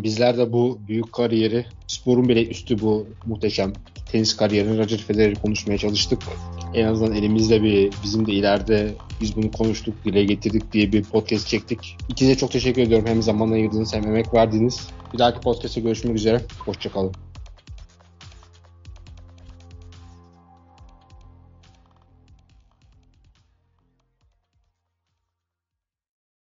[0.03, 3.73] Bizler de bu büyük kariyeri, sporun bile üstü bu muhteşem
[4.13, 6.23] tenis kariyerini Roger Federer'i konuşmaya çalıştık.
[6.75, 11.49] En azından elimizde bir bizim de ileride biz bunu konuştuk, dile getirdik diye bir podcast
[11.49, 11.97] çektik.
[12.09, 13.07] İkinize çok teşekkür ediyorum.
[13.07, 14.89] Hem zaman ayırdınız hem emek verdiniz.
[15.13, 16.41] Bir dahaki podcast'te görüşmek üzere.
[16.59, 17.30] Hoşçakalın.